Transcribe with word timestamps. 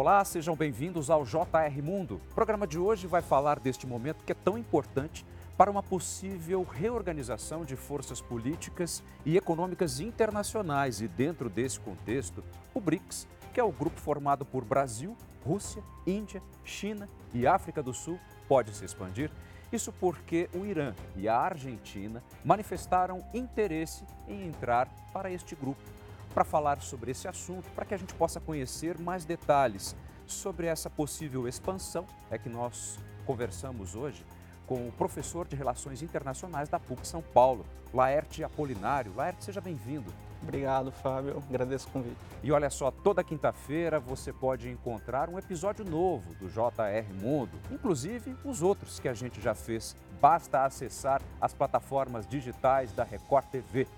Olá, 0.00 0.24
sejam 0.24 0.56
bem-vindos 0.56 1.10
ao 1.10 1.26
JR 1.26 1.82
Mundo. 1.82 2.22
O 2.30 2.34
programa 2.34 2.66
de 2.66 2.78
hoje 2.78 3.06
vai 3.06 3.20
falar 3.20 3.60
deste 3.60 3.86
momento 3.86 4.24
que 4.24 4.32
é 4.32 4.34
tão 4.34 4.56
importante 4.56 5.26
para 5.58 5.70
uma 5.70 5.82
possível 5.82 6.62
reorganização 6.62 7.66
de 7.66 7.76
forças 7.76 8.18
políticas 8.18 9.02
e 9.26 9.36
econômicas 9.36 10.00
internacionais 10.00 11.02
e 11.02 11.06
dentro 11.06 11.50
desse 11.50 11.78
contexto, 11.78 12.42
o 12.72 12.80
BRICS, 12.80 13.28
que 13.52 13.60
é 13.60 13.62
o 13.62 13.70
grupo 13.70 14.00
formado 14.00 14.42
por 14.42 14.64
Brasil, 14.64 15.14
Rússia, 15.44 15.82
Índia, 16.06 16.42
China 16.64 17.06
e 17.34 17.46
África 17.46 17.82
do 17.82 17.92
Sul, 17.92 18.18
pode 18.48 18.74
se 18.74 18.86
expandir. 18.86 19.30
Isso 19.70 19.92
porque 19.92 20.48
o 20.54 20.64
Irã 20.64 20.94
e 21.14 21.28
a 21.28 21.36
Argentina 21.36 22.22
manifestaram 22.42 23.22
interesse 23.34 24.06
em 24.26 24.48
entrar 24.48 24.88
para 25.12 25.30
este 25.30 25.54
grupo 25.54 25.99
para 26.34 26.44
falar 26.44 26.80
sobre 26.80 27.10
esse 27.10 27.28
assunto, 27.28 27.70
para 27.70 27.84
que 27.84 27.94
a 27.94 27.96
gente 27.96 28.14
possa 28.14 28.40
conhecer 28.40 28.98
mais 28.98 29.24
detalhes 29.24 29.96
sobre 30.26 30.66
essa 30.66 30.88
possível 30.88 31.48
expansão, 31.48 32.06
é 32.30 32.38
que 32.38 32.48
nós 32.48 32.98
conversamos 33.26 33.94
hoje 33.94 34.24
com 34.66 34.86
o 34.86 34.92
professor 34.92 35.48
de 35.48 35.56
Relações 35.56 36.00
Internacionais 36.00 36.68
da 36.68 36.78
PUC 36.78 37.04
São 37.04 37.20
Paulo, 37.20 37.66
Laerte 37.92 38.44
Apolinário. 38.44 39.12
Laerte, 39.16 39.44
seja 39.44 39.60
bem-vindo. 39.60 40.14
Obrigado, 40.40 40.92
Fábio. 40.92 41.42
Agradeço 41.48 41.88
o 41.88 41.90
convite. 41.90 42.16
E 42.42 42.52
olha 42.52 42.70
só, 42.70 42.90
toda 42.90 43.24
quinta-feira 43.24 43.98
você 43.98 44.32
pode 44.32 44.70
encontrar 44.70 45.28
um 45.28 45.38
episódio 45.38 45.84
novo 45.84 46.34
do 46.36 46.48
JR 46.48 47.12
Mundo, 47.20 47.58
inclusive 47.70 48.36
os 48.44 48.62
outros 48.62 49.00
que 49.00 49.08
a 49.08 49.12
gente 49.12 49.40
já 49.40 49.54
fez. 49.54 49.96
Basta 50.20 50.64
acessar 50.64 51.20
as 51.40 51.52
plataformas 51.52 52.26
digitais 52.26 52.92
da 52.92 53.02
Record 53.02 53.46
TV. 53.46 53.88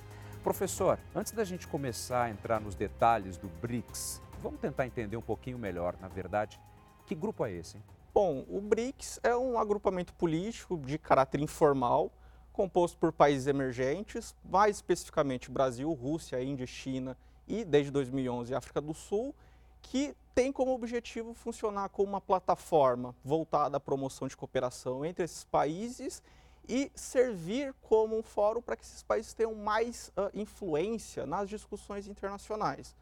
Professor, 0.42 0.98
antes 1.14 1.30
da 1.30 1.44
gente 1.44 1.68
começar 1.68 2.24
a 2.24 2.30
entrar 2.30 2.60
nos 2.60 2.74
detalhes 2.74 3.36
do 3.36 3.46
BRICS, 3.46 4.20
vamos 4.40 4.58
tentar 4.58 4.84
entender 4.84 5.16
um 5.16 5.22
pouquinho 5.22 5.56
melhor, 5.56 5.94
na 6.00 6.08
verdade, 6.08 6.60
que 7.06 7.14
grupo 7.14 7.46
é 7.46 7.52
esse? 7.52 7.76
Hein? 7.76 7.82
Bom, 8.12 8.44
o 8.48 8.60
BRICS 8.60 9.20
é 9.22 9.36
um 9.36 9.56
agrupamento 9.56 10.12
político 10.14 10.76
de 10.78 10.98
caráter 10.98 11.40
informal, 11.40 12.10
composto 12.52 12.98
por 12.98 13.12
países 13.12 13.46
emergentes, 13.46 14.34
mais 14.44 14.76
especificamente 14.76 15.48
Brasil, 15.48 15.92
Rússia, 15.92 16.42
Índia, 16.42 16.66
China 16.66 17.16
e, 17.46 17.64
desde 17.64 17.92
2011, 17.92 18.52
África 18.52 18.80
do 18.80 18.92
Sul, 18.92 19.32
que 19.80 20.12
tem 20.34 20.50
como 20.50 20.74
objetivo 20.74 21.34
funcionar 21.34 21.88
como 21.90 22.08
uma 22.08 22.20
plataforma 22.20 23.14
voltada 23.24 23.76
à 23.76 23.80
promoção 23.80 24.26
de 24.26 24.36
cooperação 24.36 25.04
entre 25.04 25.24
esses 25.24 25.44
países 25.44 26.20
e 26.68 26.90
servir 26.94 27.74
como 27.82 28.16
um 28.16 28.22
fórum 28.22 28.62
para 28.62 28.76
que 28.76 28.84
esses 28.84 29.02
países 29.02 29.34
tenham 29.34 29.54
mais 29.54 30.12
uh, 30.16 30.30
influência 30.34 31.26
nas 31.26 31.48
discussões 31.48 32.06
internacionais. 32.06 32.94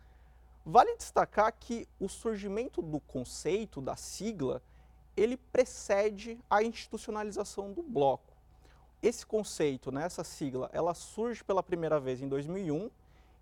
Vale 0.64 0.97
destacar 0.97 1.53
que 1.58 1.88
o 1.98 2.08
surgimento 2.08 2.83
do 2.83 3.00
conceito, 3.00 3.81
da 3.81 3.97
sigla, 3.97 4.62
ele 5.16 5.36
precede 5.36 6.38
a 6.48 6.62
institucionalização 6.62 7.72
do 7.72 7.83
bloco. 7.83 8.34
Esse 9.03 9.25
conceito, 9.25 9.91
né, 9.91 10.05
essa 10.05 10.22
sigla, 10.22 10.69
ela 10.72 10.94
surge 10.94 11.42
pela 11.42 11.62
primeira 11.62 11.98
vez 11.98 12.20
em 12.20 12.28
2001 12.28 12.91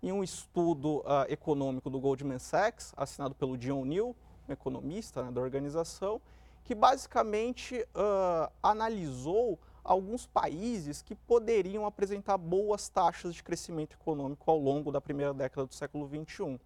em 0.01 0.11
um 0.11 0.23
estudo 0.23 0.99
uh, 0.99 1.25
econômico 1.27 1.89
do 1.89 1.99
Goldman 1.99 2.39
Sachs, 2.39 2.93
assinado 2.95 3.35
pelo 3.35 3.57
John 3.57 3.83
Neal, 3.83 4.15
um 4.47 4.53
economista 4.53 5.23
né, 5.23 5.31
da 5.31 5.41
organização, 5.41 6.21
que 6.63 6.73
basicamente 6.73 7.85
uh, 7.95 8.51
analisou 8.63 9.59
alguns 9.89 10.27
países 10.27 11.01
que 11.01 11.15
poderiam 11.15 11.83
apresentar 11.83 12.37
boas 12.37 12.87
taxas 12.89 13.33
de 13.33 13.41
crescimento 13.41 13.97
econômico 13.99 14.49
ao 14.49 14.59
longo 14.59 14.91
da 14.91 15.01
primeira 15.01 15.33
década 15.33 15.65
do 15.65 15.73
século 15.73 16.07
XXI. 16.07 16.59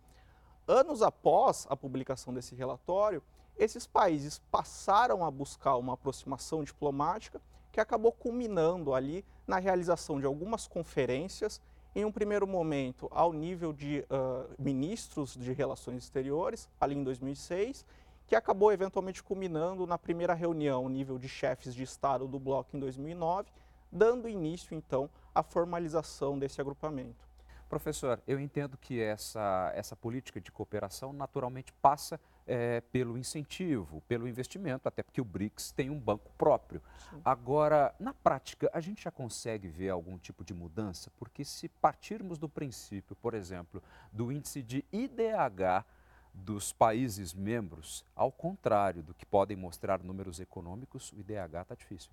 Anos 0.67 1.01
após 1.01 1.65
a 1.69 1.77
publicação 1.77 2.33
desse 2.33 2.53
relatório, 2.53 3.23
esses 3.57 3.87
países 3.87 4.41
passaram 4.51 5.23
a 5.23 5.31
buscar 5.31 5.77
uma 5.77 5.93
aproximação 5.93 6.65
diplomática 6.65 7.41
que 7.71 7.79
acabou 7.79 8.11
culminando 8.11 8.93
ali 8.93 9.23
na 9.47 9.57
realização 9.57 10.19
de 10.19 10.25
algumas 10.25 10.67
conferências, 10.67 11.61
em 11.95 12.03
um 12.03 12.11
primeiro 12.11 12.45
momento 12.45 13.07
ao 13.09 13.31
nível 13.31 13.71
de 13.71 14.05
uh, 14.09 14.53
ministros 14.59 15.33
de 15.33 15.53
relações 15.53 16.03
exteriores, 16.03 16.67
ali 16.77 16.95
em 16.95 17.03
2006, 17.05 17.85
que 18.33 18.37
acabou 18.37 18.73
eventualmente 18.73 19.21
culminando 19.21 19.85
na 19.85 19.95
primeira 19.95 20.33
reunião, 20.33 20.89
nível 20.89 21.19
de 21.19 21.29
chefes 21.29 21.75
de 21.75 21.83
Estado 21.83 22.27
do 22.27 22.39
bloco 22.39 22.75
em 22.75 22.79
2009, 22.79 23.47
dando 23.91 24.27
início 24.27 24.73
então 24.73 25.07
à 25.35 25.43
formalização 25.43 26.39
desse 26.39 26.59
agrupamento. 26.59 27.29
Professor, 27.69 28.19
eu 28.27 28.39
entendo 28.39 28.75
que 28.75 28.99
essa, 28.99 29.71
essa 29.75 29.95
política 29.95 30.41
de 30.41 30.51
cooperação 30.51 31.13
naturalmente 31.13 31.71
passa 31.73 32.19
é, 32.47 32.81
pelo 32.81 33.19
incentivo, 33.19 34.01
pelo 34.07 34.27
investimento, 34.27 34.87
até 34.87 35.03
porque 35.03 35.21
o 35.21 35.25
BRICS 35.25 35.71
tem 35.71 35.91
um 35.91 35.99
banco 35.99 36.31
próprio. 36.35 36.81
Sim. 37.11 37.21
Agora, 37.23 37.93
na 37.99 38.15
prática, 38.15 38.67
a 38.73 38.79
gente 38.79 39.03
já 39.03 39.11
consegue 39.11 39.67
ver 39.67 39.89
algum 39.89 40.17
tipo 40.17 40.43
de 40.43 40.55
mudança? 40.55 41.11
Porque 41.19 41.45
se 41.45 41.69
partirmos 41.69 42.39
do 42.39 42.49
princípio, 42.49 43.15
por 43.15 43.35
exemplo, 43.35 43.79
do 44.11 44.31
índice 44.31 44.63
de 44.63 44.83
IDH 44.91 45.85
dos 46.33 46.73
países 46.73 47.33
membros, 47.33 48.03
ao 48.15 48.31
contrário 48.31 49.03
do 49.03 49.13
que 49.13 49.25
podem 49.25 49.55
mostrar 49.55 50.03
números 50.03 50.39
econômicos, 50.39 51.11
o 51.13 51.19
IDH 51.19 51.61
está 51.61 51.75
difícil. 51.75 52.11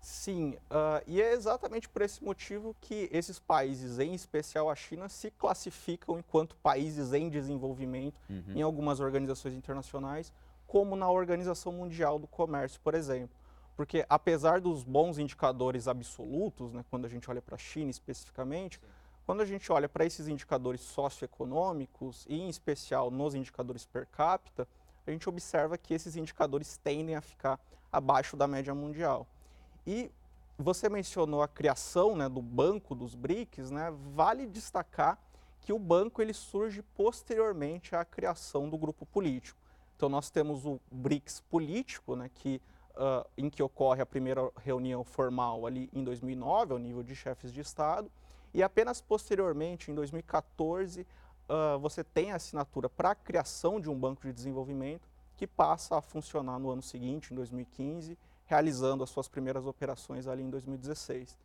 Sim, 0.00 0.56
uh, 0.70 1.02
e 1.06 1.20
é 1.20 1.32
exatamente 1.32 1.88
por 1.88 2.02
esse 2.02 2.22
motivo 2.22 2.76
que 2.80 3.08
esses 3.12 3.38
países, 3.38 3.98
em 3.98 4.14
especial 4.14 4.70
a 4.70 4.74
China, 4.74 5.08
se 5.08 5.30
classificam 5.32 6.18
enquanto 6.18 6.56
países 6.56 7.12
em 7.12 7.28
desenvolvimento 7.28 8.14
uhum. 8.28 8.54
em 8.54 8.62
algumas 8.62 9.00
organizações 9.00 9.54
internacionais, 9.54 10.32
como 10.66 10.94
na 10.96 11.10
Organização 11.10 11.72
Mundial 11.72 12.18
do 12.18 12.26
Comércio, 12.26 12.80
por 12.82 12.94
exemplo. 12.94 13.36
Porque 13.76 14.06
apesar 14.08 14.60
dos 14.60 14.82
bons 14.82 15.18
indicadores 15.18 15.86
absolutos, 15.88 16.72
né, 16.72 16.84
quando 16.88 17.04
a 17.04 17.08
gente 17.08 17.28
olha 17.30 17.42
para 17.42 17.56
a 17.56 17.58
China 17.58 17.90
especificamente, 17.90 18.78
Sim 18.78 19.05
quando 19.26 19.40
a 19.40 19.44
gente 19.44 19.72
olha 19.72 19.88
para 19.88 20.06
esses 20.06 20.28
indicadores 20.28 20.80
socioeconômicos, 20.82 22.24
e 22.28 22.40
em 22.40 22.48
especial 22.48 23.10
nos 23.10 23.34
indicadores 23.34 23.84
per 23.84 24.06
capita, 24.06 24.68
a 25.04 25.10
gente 25.10 25.28
observa 25.28 25.76
que 25.76 25.92
esses 25.92 26.14
indicadores 26.14 26.78
tendem 26.78 27.16
a 27.16 27.20
ficar 27.20 27.58
abaixo 27.90 28.36
da 28.36 28.46
média 28.46 28.72
mundial. 28.72 29.26
E 29.84 30.12
você 30.56 30.88
mencionou 30.88 31.42
a 31.42 31.48
criação 31.48 32.14
né, 32.14 32.28
do 32.28 32.40
banco 32.40 32.94
dos 32.94 33.16
BRICS, 33.16 33.70
né, 33.70 33.92
vale 34.14 34.46
destacar 34.46 35.18
que 35.60 35.72
o 35.72 35.78
banco 35.78 36.22
ele 36.22 36.32
surge 36.32 36.80
posteriormente 36.94 37.96
à 37.96 38.04
criação 38.04 38.70
do 38.70 38.78
grupo 38.78 39.04
político. 39.04 39.58
Então 39.96 40.08
nós 40.08 40.30
temos 40.30 40.64
o 40.64 40.80
BRICS 40.90 41.40
político, 41.50 42.14
né, 42.14 42.30
que, 42.32 42.60
uh, 42.92 43.28
em 43.36 43.50
que 43.50 43.60
ocorre 43.60 44.00
a 44.00 44.06
primeira 44.06 44.48
reunião 44.58 45.02
formal 45.02 45.66
ali 45.66 45.90
em 45.92 46.04
2009, 46.04 46.74
ao 46.74 46.78
nível 46.78 47.02
de 47.02 47.16
chefes 47.16 47.52
de 47.52 47.60
Estado, 47.60 48.08
e 48.56 48.62
apenas 48.62 49.02
posteriormente, 49.02 49.90
em 49.90 49.94
2014, 49.94 51.02
uh, 51.02 51.06
ah, 51.46 51.76
você 51.76 52.02
tem 52.02 52.32
a 52.32 52.36
assinatura 52.36 52.88
para 52.88 53.10
a 53.10 53.14
criação 53.14 53.78
de 53.78 53.90
um 53.90 53.94
banco 53.94 54.22
de 54.22 54.32
desenvolvimento 54.32 55.06
que 55.36 55.46
passa 55.46 55.98
a 55.98 56.00
funcionar 56.00 56.58
no 56.58 56.70
ano 56.70 56.80
seguinte, 56.80 57.34
em 57.34 57.36
2015, 57.36 58.16
realizando 58.46 59.04
as 59.04 59.10
suas 59.10 59.28
primeiras 59.28 59.66
operações 59.66 60.26
ali 60.26 60.42
em 60.42 60.48
2016. 60.48 61.38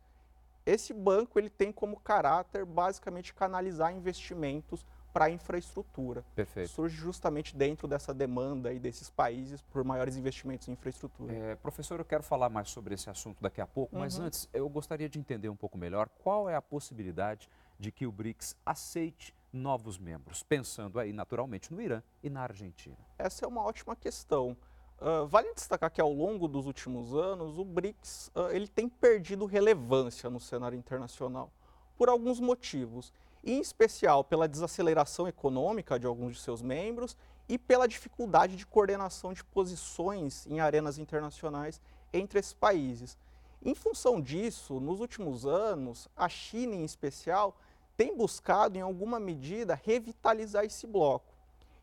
Esse 0.64 0.94
banco 0.94 1.38
ele 1.38 1.50
tem 1.50 1.70
como 1.70 2.00
caráter 2.00 2.64
basicamente 2.64 3.34
canalizar 3.34 3.94
investimentos 3.94 4.82
para 5.12 5.26
a 5.26 5.30
infraestrutura. 5.30 6.24
Perfeito. 6.34 6.70
Surge 6.70 6.96
justamente 6.96 7.54
dentro 7.54 7.86
dessa 7.86 8.14
demanda 8.14 8.72
e 8.72 8.78
desses 8.78 9.10
países 9.10 9.60
por 9.60 9.84
maiores 9.84 10.16
investimentos 10.16 10.68
em 10.68 10.72
infraestrutura. 10.72 11.32
É, 11.32 11.56
professor, 11.56 12.00
eu 12.00 12.04
quero 12.04 12.22
falar 12.22 12.48
mais 12.48 12.70
sobre 12.70 12.94
esse 12.94 13.10
assunto 13.10 13.42
daqui 13.42 13.60
a 13.60 13.66
pouco, 13.66 13.94
uhum. 13.94 14.00
mas 14.00 14.18
antes 14.18 14.48
eu 14.52 14.68
gostaria 14.68 15.08
de 15.08 15.18
entender 15.18 15.48
um 15.48 15.56
pouco 15.56 15.76
melhor 15.76 16.08
qual 16.08 16.48
é 16.48 16.54
a 16.54 16.62
possibilidade 16.62 17.48
de 17.78 17.92
que 17.92 18.06
o 18.06 18.12
BRICS 18.12 18.56
aceite 18.64 19.34
novos 19.52 19.98
membros, 19.98 20.42
pensando 20.42 20.98
aí 20.98 21.12
naturalmente 21.12 21.72
no 21.72 21.80
Irã 21.80 22.02
e 22.22 22.30
na 22.30 22.42
Argentina. 22.42 22.96
Essa 23.18 23.44
é 23.44 23.48
uma 23.48 23.62
ótima 23.62 23.94
questão. 23.94 24.56
Uh, 24.98 25.26
vale 25.26 25.52
destacar 25.52 25.90
que 25.90 26.00
ao 26.00 26.12
longo 26.12 26.46
dos 26.46 26.64
últimos 26.66 27.12
anos 27.12 27.58
o 27.58 27.64
BRICS 27.64 28.30
uh, 28.34 28.50
ele 28.52 28.68
tem 28.68 28.88
perdido 28.88 29.44
relevância 29.44 30.30
no 30.30 30.40
cenário 30.40 30.78
internacional 30.78 31.52
por 31.98 32.08
alguns 32.08 32.40
motivos 32.40 33.12
em 33.44 33.60
especial 33.60 34.22
pela 34.22 34.48
desaceleração 34.48 35.26
econômica 35.26 35.98
de 35.98 36.06
alguns 36.06 36.34
de 36.34 36.40
seus 36.40 36.62
membros 36.62 37.16
e 37.48 37.58
pela 37.58 37.88
dificuldade 37.88 38.56
de 38.56 38.66
coordenação 38.66 39.32
de 39.32 39.44
posições 39.44 40.46
em 40.46 40.60
arenas 40.60 40.98
internacionais 40.98 41.80
entre 42.12 42.38
esses 42.38 42.52
países. 42.52 43.18
Em 43.64 43.74
função 43.74 44.20
disso, 44.20 44.80
nos 44.80 45.00
últimos 45.00 45.46
anos, 45.46 46.08
a 46.16 46.28
China 46.28 46.74
em 46.74 46.84
especial 46.84 47.56
tem 47.96 48.16
buscado, 48.16 48.76
em 48.76 48.80
alguma 48.80 49.20
medida, 49.20 49.78
revitalizar 49.80 50.64
esse 50.64 50.86
bloco. 50.86 51.32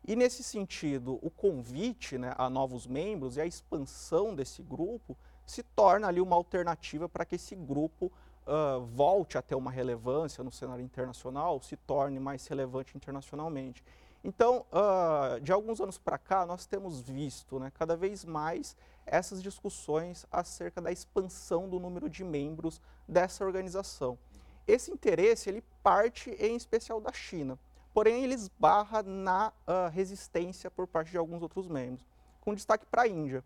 E 0.06 0.16
nesse 0.16 0.42
sentido, 0.42 1.18
o 1.22 1.30
convite 1.30 2.18
né, 2.18 2.34
a 2.36 2.48
novos 2.50 2.86
membros 2.86 3.36
e 3.36 3.40
a 3.40 3.46
expansão 3.46 4.34
desse 4.34 4.62
grupo 4.62 5.16
se 5.46 5.62
torna 5.62 6.08
ali 6.08 6.20
uma 6.20 6.36
alternativa 6.36 7.08
para 7.08 7.24
que 7.24 7.36
esse 7.36 7.54
grupo 7.54 8.10
uh, 8.50 8.84
volte 8.84 9.38
a 9.38 9.42
ter 9.42 9.54
uma 9.54 9.70
relevância 9.70 10.42
no 10.42 10.50
cenário 10.50 10.84
internacional, 10.84 11.62
se 11.62 11.76
torne 11.76 12.18
mais 12.18 12.46
relevante 12.48 12.96
internacionalmente. 12.96 13.84
Então, 14.22 14.66
uh, 14.70 15.40
de 15.40 15.52
alguns 15.52 15.80
anos 15.80 15.96
para 15.96 16.18
cá, 16.18 16.44
nós 16.44 16.66
temos 16.66 17.00
visto 17.00 17.58
né, 17.58 17.72
cada 17.72 17.96
vez 17.96 18.24
mais 18.24 18.76
essas 19.06 19.42
discussões 19.42 20.26
acerca 20.30 20.80
da 20.80 20.92
expansão 20.92 21.68
do 21.68 21.80
número 21.80 22.10
de 22.10 22.22
membros 22.22 22.82
dessa 23.08 23.44
organização. 23.44 24.18
Esse 24.66 24.90
interesse 24.90 25.48
ele 25.48 25.64
parte 25.82 26.30
em 26.32 26.54
especial 26.54 27.00
da 27.00 27.12
China, 27.12 27.58
porém 27.94 28.22
ele 28.22 28.34
esbarra 28.34 29.02
na 29.02 29.52
uh, 29.66 29.88
resistência 29.90 30.70
por 30.70 30.86
parte 30.86 31.10
de 31.10 31.16
alguns 31.16 31.40
outros 31.40 31.66
membros, 31.66 32.06
com 32.40 32.54
destaque 32.54 32.84
para 32.84 33.02
a 33.02 33.08
Índia. 33.08 33.42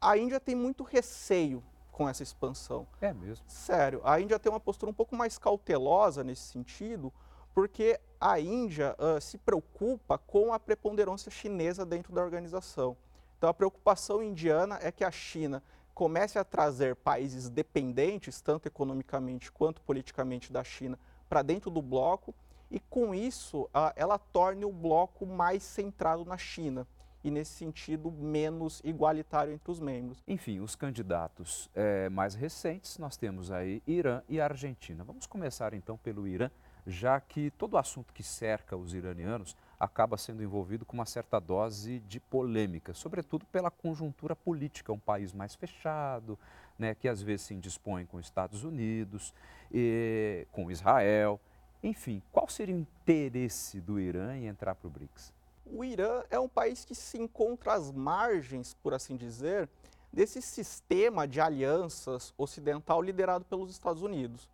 A 0.00 0.18
Índia 0.18 0.40
tem 0.40 0.54
muito 0.54 0.82
receio 0.82 1.62
com 1.96 2.06
essa 2.06 2.22
expansão. 2.22 2.86
É 3.00 3.14
mesmo? 3.14 3.42
Sério, 3.48 4.02
a 4.04 4.20
Índia 4.20 4.38
tem 4.38 4.52
uma 4.52 4.60
postura 4.60 4.90
um 4.90 4.94
pouco 4.94 5.16
mais 5.16 5.38
cautelosa 5.38 6.22
nesse 6.22 6.42
sentido, 6.42 7.10
porque 7.54 7.98
a 8.20 8.38
Índia 8.38 8.94
uh, 8.98 9.18
se 9.18 9.38
preocupa 9.38 10.18
com 10.18 10.52
a 10.52 10.60
preponderância 10.60 11.30
chinesa 11.30 11.86
dentro 11.86 12.12
da 12.12 12.22
organização. 12.22 12.98
Então, 13.38 13.48
a 13.48 13.54
preocupação 13.54 14.22
indiana 14.22 14.78
é 14.82 14.92
que 14.92 15.04
a 15.04 15.10
China 15.10 15.62
comece 15.94 16.38
a 16.38 16.44
trazer 16.44 16.96
países 16.96 17.48
dependentes, 17.48 18.42
tanto 18.42 18.66
economicamente 18.68 19.50
quanto 19.50 19.80
politicamente, 19.80 20.52
da 20.52 20.62
China 20.62 20.98
para 21.30 21.40
dentro 21.40 21.70
do 21.70 21.80
bloco 21.80 22.34
e, 22.70 22.78
com 22.78 23.14
isso, 23.14 23.62
uh, 23.62 23.90
ela 23.96 24.18
torne 24.18 24.66
o 24.66 24.72
bloco 24.72 25.24
mais 25.24 25.62
centrado 25.62 26.26
na 26.26 26.36
China 26.36 26.86
e, 27.26 27.30
nesse 27.30 27.52
sentido, 27.52 28.08
menos 28.12 28.80
igualitário 28.84 29.52
entre 29.52 29.68
os 29.68 29.80
membros. 29.80 30.22
Enfim, 30.28 30.60
os 30.60 30.76
candidatos 30.76 31.68
é, 31.74 32.08
mais 32.08 32.36
recentes, 32.36 32.98
nós 32.98 33.16
temos 33.16 33.50
aí 33.50 33.82
Irã 33.84 34.22
e 34.28 34.40
Argentina. 34.40 35.02
Vamos 35.02 35.26
começar 35.26 35.74
então 35.74 35.96
pelo 35.96 36.28
Irã 36.28 36.48
já 36.86 37.18
que 37.20 37.50
todo 37.50 37.74
o 37.74 37.78
assunto 37.78 38.14
que 38.14 38.22
cerca 38.22 38.76
os 38.76 38.94
iranianos 38.94 39.56
acaba 39.78 40.16
sendo 40.16 40.40
envolvido 40.40 40.84
com 40.86 40.94
uma 40.94 41.04
certa 41.04 41.40
dose 41.40 41.98
de 42.06 42.20
polêmica, 42.20 42.94
sobretudo 42.94 43.44
pela 43.46 43.72
conjuntura 43.72 44.36
política, 44.36 44.92
um 44.92 44.98
país 44.98 45.32
mais 45.32 45.56
fechado, 45.56 46.38
né, 46.78 46.94
que 46.94 47.08
às 47.08 47.20
vezes 47.20 47.46
se 47.46 47.54
indispõe 47.54 48.06
com 48.06 48.18
os 48.18 48.26
Estados 48.26 48.62
Unidos, 48.62 49.34
e, 49.72 50.46
com 50.52 50.70
Israel. 50.70 51.40
Enfim, 51.82 52.22
qual 52.30 52.48
seria 52.48 52.76
o 52.76 52.78
interesse 52.78 53.80
do 53.80 53.98
Irã 53.98 54.36
em 54.36 54.46
entrar 54.46 54.76
para 54.76 54.86
o 54.86 54.90
BRICS? 54.90 55.34
O 55.66 55.84
Irã 55.84 56.22
é 56.30 56.38
um 56.38 56.48
país 56.48 56.84
que 56.84 56.94
se 56.94 57.18
encontra 57.18 57.74
às 57.74 57.90
margens, 57.90 58.74
por 58.82 58.94
assim 58.94 59.16
dizer, 59.16 59.68
desse 60.12 60.40
sistema 60.40 61.26
de 61.26 61.40
alianças 61.40 62.32
ocidental 62.38 63.02
liderado 63.02 63.44
pelos 63.44 63.70
Estados 63.70 64.02
Unidos 64.02 64.48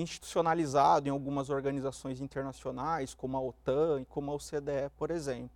institucionalizado 0.00 1.08
em 1.08 1.10
algumas 1.10 1.50
organizações 1.50 2.20
internacionais, 2.20 3.14
como 3.14 3.36
a 3.36 3.40
OTAN 3.40 4.00
e 4.00 4.04
como 4.04 4.30
a 4.30 4.34
OCDE, 4.34 4.90
por 4.96 5.10
exemplo. 5.10 5.50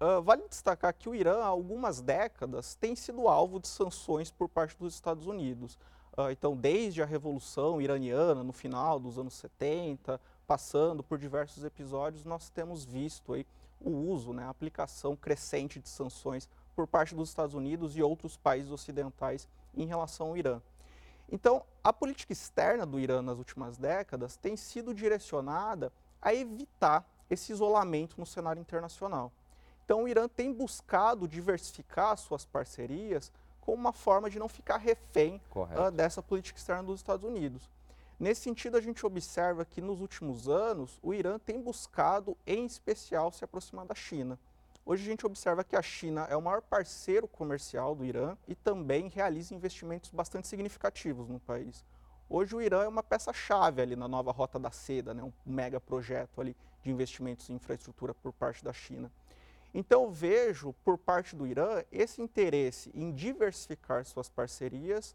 Uh, 0.00 0.22
vale 0.22 0.46
destacar 0.48 0.94
que 0.94 1.08
o 1.08 1.14
Irã, 1.14 1.42
há 1.42 1.46
algumas 1.46 2.00
décadas, 2.00 2.76
tem 2.76 2.94
sido 2.94 3.28
alvo 3.28 3.58
de 3.58 3.66
sanções 3.68 4.30
por 4.30 4.48
parte 4.48 4.76
dos 4.78 4.94
Estados 4.94 5.26
Unidos. 5.26 5.78
Uh, 6.16 6.30
então, 6.30 6.56
desde 6.56 7.02
a 7.02 7.06
Revolução 7.06 7.80
Iraniana, 7.80 8.42
no 8.42 8.52
final 8.52 8.98
dos 9.00 9.18
anos 9.18 9.34
70, 9.34 10.20
passando 10.46 11.02
por 11.02 11.18
diversos 11.18 11.64
episódios, 11.64 12.24
nós 12.24 12.48
temos 12.48 12.84
visto 12.84 13.32
aí 13.32 13.44
o 13.80 13.90
uso, 13.90 14.32
né, 14.32 14.44
a 14.44 14.50
aplicação 14.50 15.16
crescente 15.16 15.78
de 15.78 15.88
sanções 15.88 16.48
por 16.74 16.86
parte 16.86 17.14
dos 17.14 17.28
Estados 17.28 17.54
Unidos 17.54 17.96
e 17.96 18.02
outros 18.02 18.36
países 18.36 18.70
ocidentais 18.70 19.48
em 19.74 19.86
relação 19.86 20.28
ao 20.28 20.36
Irã. 20.36 20.60
Então, 21.30 21.62
a 21.84 21.92
política 21.92 22.32
externa 22.32 22.86
do 22.86 22.98
Irã 22.98 23.20
nas 23.20 23.38
últimas 23.38 23.76
décadas 23.76 24.36
tem 24.36 24.56
sido 24.56 24.94
direcionada 24.94 25.92
a 26.22 26.34
evitar 26.34 27.06
esse 27.28 27.52
isolamento 27.52 28.18
no 28.18 28.24
cenário 28.24 28.60
internacional. 28.60 29.30
Então, 29.84 30.04
o 30.04 30.08
Irã 30.08 30.28
tem 30.28 30.52
buscado 30.52 31.28
diversificar 31.28 32.16
suas 32.16 32.44
parcerias 32.44 33.32
como 33.60 33.76
uma 33.76 33.92
forma 33.92 34.30
de 34.30 34.38
não 34.38 34.48
ficar 34.48 34.78
refém 34.78 35.40
uh, 35.54 35.90
dessa 35.90 36.22
política 36.22 36.58
externa 36.58 36.82
dos 36.82 37.00
Estados 37.00 37.24
Unidos. 37.24 37.68
Nesse 38.18 38.40
sentido, 38.40 38.76
a 38.76 38.80
gente 38.80 39.06
observa 39.06 39.64
que 39.64 39.80
nos 39.80 40.00
últimos 40.00 40.48
anos 40.48 40.98
o 41.00 41.14
Irã 41.14 41.38
tem 41.38 41.60
buscado, 41.60 42.36
em 42.44 42.66
especial, 42.66 43.30
se 43.30 43.44
aproximar 43.44 43.86
da 43.86 43.94
China. 43.94 44.36
Hoje 44.84 45.04
a 45.04 45.10
gente 45.10 45.24
observa 45.24 45.62
que 45.62 45.76
a 45.76 45.82
China 45.82 46.26
é 46.28 46.36
o 46.36 46.42
maior 46.42 46.60
parceiro 46.60 47.28
comercial 47.28 47.94
do 47.94 48.04
Irã 48.04 48.36
e 48.48 48.56
também 48.56 49.08
realiza 49.08 49.54
investimentos 49.54 50.10
bastante 50.10 50.48
significativos 50.48 51.28
no 51.28 51.38
país. 51.38 51.84
Hoje 52.28 52.56
o 52.56 52.60
Irã 52.60 52.82
é 52.82 52.88
uma 52.88 53.04
peça-chave 53.04 53.80
ali 53.80 53.94
na 53.94 54.08
nova 54.08 54.32
Rota 54.32 54.58
da 54.58 54.72
Seda, 54.72 55.14
né, 55.14 55.22
um 55.22 55.32
mega 55.46 55.78
projeto 55.78 56.40
ali 56.40 56.56
de 56.82 56.90
investimentos 56.90 57.48
em 57.48 57.54
infraestrutura 57.54 58.12
por 58.14 58.32
parte 58.32 58.64
da 58.64 58.72
China. 58.72 59.12
Então 59.72 60.10
vejo 60.10 60.74
por 60.84 60.98
parte 60.98 61.36
do 61.36 61.46
Irã 61.46 61.84
esse 61.92 62.20
interesse 62.20 62.90
em 62.94 63.12
diversificar 63.12 64.04
suas 64.04 64.28
parcerias, 64.28 65.14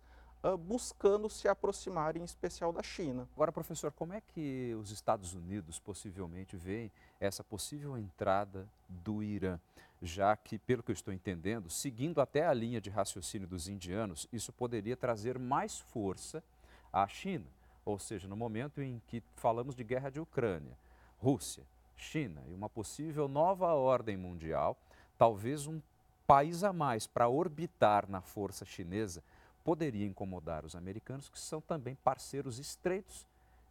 buscando 0.60 1.30
se 1.30 1.48
aproximar 1.48 2.18
em 2.18 2.24
especial 2.24 2.74
da 2.74 2.84
China. 2.84 3.28
Agora, 3.34 3.51
professor, 3.51 3.92
como 3.92 4.13
é 4.13 4.22
que 4.22 4.75
os 4.75 4.92
Estados 4.92 5.34
Unidos 5.34 5.80
possivelmente 5.80 6.57
veem 6.57 6.92
essa 7.19 7.44
possível 7.44 7.98
entrada 7.98 8.68
do 8.90 9.24
Irã? 9.24 9.60
Já 10.01 10.36
que, 10.36 10.60
pelo 10.60 10.84
que 10.84 10.92
eu 10.92 10.94
estou 10.94 11.13
entendendo, 11.13 11.69
seguindo 11.69 12.19
até 12.19 12.45
a 12.45 12.54
linha 12.54 12.81
de 12.81 12.90
raciocínio 12.90 13.48
dos 13.48 13.69
indianos, 13.69 14.28
isso 14.34 14.51
poderia 14.51 14.98
trazer 14.98 15.40
mais 15.40 15.80
força 15.80 16.44
à 16.92 17.07
China. 17.07 17.46
Ou 17.86 17.98
seja, 17.98 18.28
no 18.28 18.36
momento 18.36 18.81
em 18.81 19.01
que 19.07 19.24
falamos 19.38 19.75
de 19.75 19.84
guerra 19.84 20.10
de 20.10 20.19
Ucrânia, 20.19 20.78
Rússia, 21.19 21.63
China 21.96 22.44
e 22.50 22.54
uma 22.54 22.69
possível 22.69 23.30
nova 23.30 23.74
ordem 23.74 24.18
mundial, 24.18 24.78
talvez 25.18 25.68
um 25.68 25.81
país 26.28 26.63
a 26.63 26.74
mais 26.74 27.07
para 27.07 27.30
orbitar 27.30 28.10
na 28.10 28.22
força 28.22 28.66
chinesa 28.66 29.24
poderia 29.63 30.06
incomodar 30.06 30.65
os 30.65 30.75
americanos, 30.75 31.30
que 31.30 31.39
são 31.39 31.62
também 31.62 31.95
parceiros 31.95 32.60
estreitos 32.60 33.25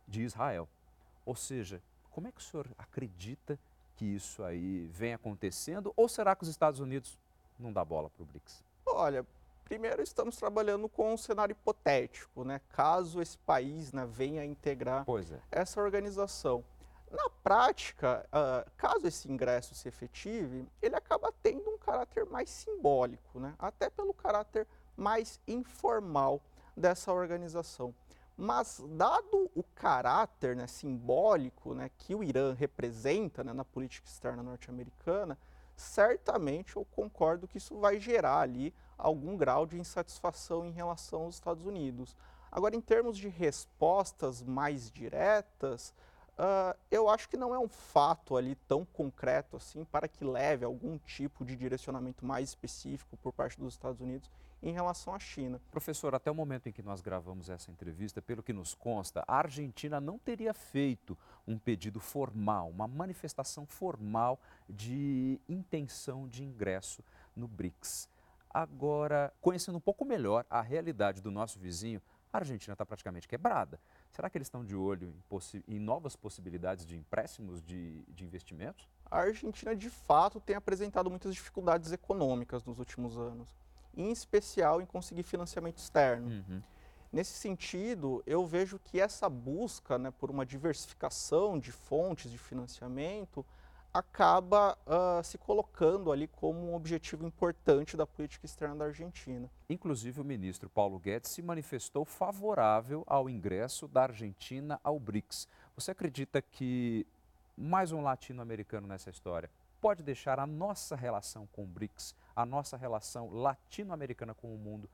de 0.09 0.23
Israel. 0.23 0.69
Ou 1.25 1.37
seja, 1.37 1.83
como 2.11 2.29
é 2.29 2.33
que 2.33 2.41
o 2.41 2.45
senhor 2.45 2.69
acredita 2.77 3.59
que 3.97 4.05
isso 4.05 4.43
aí 4.43 4.89
vem 4.93 5.15
acontecendo? 5.15 5.93
Ou 5.97 6.09
será 6.09 6.35
que 6.35 6.43
os 6.43 6.49
Estados 6.49 6.81
Unidos 6.81 7.19
não 7.59 7.73
dá 7.73 7.85
bola 7.85 8.11
para 8.11 8.23
o 8.23 8.27
BRICS? 8.27 8.65
Olha, 8.87 9.27
primeiro 9.65 10.03
estamos 10.03 10.37
trabalhando 10.37 10.89
com 10.89 11.13
um 11.13 11.17
cenário 11.17 11.53
hipotético, 11.53 12.45
né? 12.45 12.61
Caso 12.71 13.21
esse 13.21 13.39
país 13.39 13.93
né, 13.93 14.07
venha 14.07 14.43
a 14.43 14.45
integrar 14.45 15.05
é. 15.09 15.61
essa 15.61 15.81
organização. 15.81 16.65
Na 17.11 17.29
prática, 17.43 18.27
uh, 18.29 18.71
caso 18.77 19.07
esse 19.07 19.31
ingresso 19.31 19.75
se 19.75 19.87
efetive, 19.87 20.67
ele 20.81 20.97
acaba 20.97 21.31
tendo 21.43 21.69
um 21.69 21.77
caráter 21.77 22.25
mais 22.25 22.49
simbólico, 22.49 23.39
né? 23.39 23.55
até 23.59 23.91
pelo 23.91 24.15
caráter 24.15 24.67
mais 24.97 25.41
informal 25.47 26.41
dessa 26.77 27.13
organização. 27.13 27.95
Mas, 28.37 28.83
dado 28.97 29.51
o 29.55 29.63
caráter 29.75 30.57
né, 30.57 30.67
simbólico 30.67 31.75
né, 31.75 31.91
que 31.99 32.15
o 32.15 32.25
Irã 32.25 32.55
representa 32.55 33.45
né, 33.45 33.53
na 33.53 33.65
política 33.65 34.09
externa 34.09 34.43
norte-americana, 34.43 35.39
certamente 35.77 36.77
eu 36.77 36.85
concordo 36.85 37.47
que 37.47 37.59
isso 37.59 37.79
vai 37.79 38.01
gerar 38.01 38.41
ali 38.41 38.75
algum 38.97 39.37
grau 39.37 39.67
de 39.67 39.79
insatisfação 39.79 40.65
em 40.65 40.71
relação 40.71 41.23
aos 41.23 41.35
Estados 41.35 41.67
Unidos. 41.67 42.17
Agora, 42.51 42.77
em 42.77 42.81
termos 42.81 43.17
de 43.17 43.29
respostas 43.29 44.43
mais 44.43 44.91
diretas, 44.91 45.95
uh, 46.39 46.79
eu 46.91 47.09
acho 47.09 47.29
que 47.29 47.37
não 47.37 47.55
é 47.55 47.59
um 47.59 47.69
fato 47.69 48.37
ali 48.37 48.55
tão 48.69 48.85
concreto 48.85 49.57
assim 49.57 49.85
para 49.85 50.09
que 50.09 50.25
leve 50.25 50.65
algum 50.65 50.99
tipo 50.99 51.45
de 51.45 51.57
direcionamento 51.57 52.25
mais 52.25 52.51
específico 52.51 53.17
por 53.17 53.33
parte 53.33 53.59
dos 53.59 53.75
Estados 53.75 54.01
Unidos 54.01 54.31
em 54.63 54.73
relação 54.73 55.13
à 55.13 55.19
China. 55.19 55.61
Professor, 55.71 56.15
até 56.15 56.31
o 56.31 56.35
momento 56.35 56.69
em 56.69 56.73
que 56.73 56.83
nós 56.83 57.01
gravamos 57.01 57.51
essa 57.51 57.71
entrevista, 57.71 58.23
pelo 58.23 58.43
que 58.43 58.53
nos 58.53 58.75
consta, 58.75 59.25
a 59.27 59.37
Argentina 59.39 60.01
não 60.01 60.19
teria 60.19 60.55
feito 60.55 61.19
um 61.47 61.59
pedido 61.59 61.99
formal, 61.99 62.71
uma 62.71 62.87
manifestação 62.87 63.67
formal 63.67 64.39
de 64.69 65.41
intenção 65.49 66.29
de 66.29 66.45
ingresso 66.45 67.03
no 67.35 67.49
BRICS. 67.49 68.09
Agora, 68.55 69.33
conhecendo 69.41 69.79
um 69.79 69.81
pouco 69.81 70.05
melhor 70.05 70.47
a 70.49 70.61
realidade 70.61 71.21
do 71.21 71.31
nosso 71.31 71.59
vizinho, 71.59 72.01
a 72.33 72.39
Argentina 72.39 72.75
está 72.75 72.87
praticamente 72.87 73.27
quebrada. 73.27 73.81
Será 74.13 74.31
que 74.31 74.39
eles 74.39 74.47
estão 74.47 74.65
de 74.65 74.77
olho 74.77 75.15
em, 75.67 75.77
em 75.77 75.79
novas 75.81 76.15
possibilidades 76.15 76.87
de 76.87 76.97
empréstimos 76.97 77.63
de, 77.63 78.03
de 78.09 78.25
investimentos? 78.25 78.89
A 79.11 79.21
Argentina, 79.21 79.75
de 79.75 79.91
fato, 79.91 80.39
tem 80.39 80.55
apresentado 80.55 81.11
muitas 81.11 81.35
dificuldades 81.35 81.91
econômicas 81.93 82.65
nos 82.65 82.79
últimos 82.79 83.17
anos 83.17 83.55
em 83.97 84.11
especial 84.11 84.81
em 84.81 84.87
conseguir 84.87 85.23
financiamento 85.23 85.79
externo. 85.79 86.29
Uhum. 86.29 86.63
Nesse 87.13 87.33
sentido, 87.33 88.23
eu 88.27 88.47
vejo 88.47 88.79
que 88.79 88.99
essa 88.99 89.29
busca 89.29 89.99
né, 89.99 90.11
por 90.11 90.31
uma 90.31 90.47
diversificação 90.47 91.59
de 91.59 91.71
fontes 91.71 92.31
de 92.31 92.39
financiamento 92.39 93.45
acaba 93.93 94.77
uh, 94.87 95.23
se 95.23 95.37
colocando 95.37 96.11
ali 96.11 96.27
como 96.27 96.71
um 96.71 96.75
objetivo 96.75 97.27
importante 97.27 97.97
da 97.97 98.07
política 98.07 98.47
externa 98.47 98.77
da 98.77 98.85
Argentina. 98.87 99.51
Inclusive, 99.69 100.21
o 100.21 100.25
ministro 100.25 100.71
Paulo 100.71 100.99
Guedes 100.99 101.31
se 101.31 101.43
manifestou 101.43 102.05
favorável 102.05 103.05
ao 103.07 103.29
ingresso 103.29 103.87
da 103.87 104.05
Argentina 104.05 104.81
ao 104.83 104.99
BRICS. 104.99 105.47
Você 105.77 105.91
acredita 105.91 106.41
que 106.41 107.07
mais 107.57 107.93
um 107.93 108.01
latino-americano 108.01 108.87
nessa 108.87 109.11
história, 109.11 109.51
pode 109.81 110.03
deixar 110.03 110.39
a 110.39 110.47
nossa 110.47 110.97
relação 110.97 111.47
com 111.53 111.65
o 111.65 111.67
BRICS, 111.67 112.15
a 112.35 112.47
nossa 112.47 112.77
relação 112.77 113.31
latino-americana 113.31 114.35
com 114.35 114.55
o 114.55 114.59
mundo, 114.59 114.89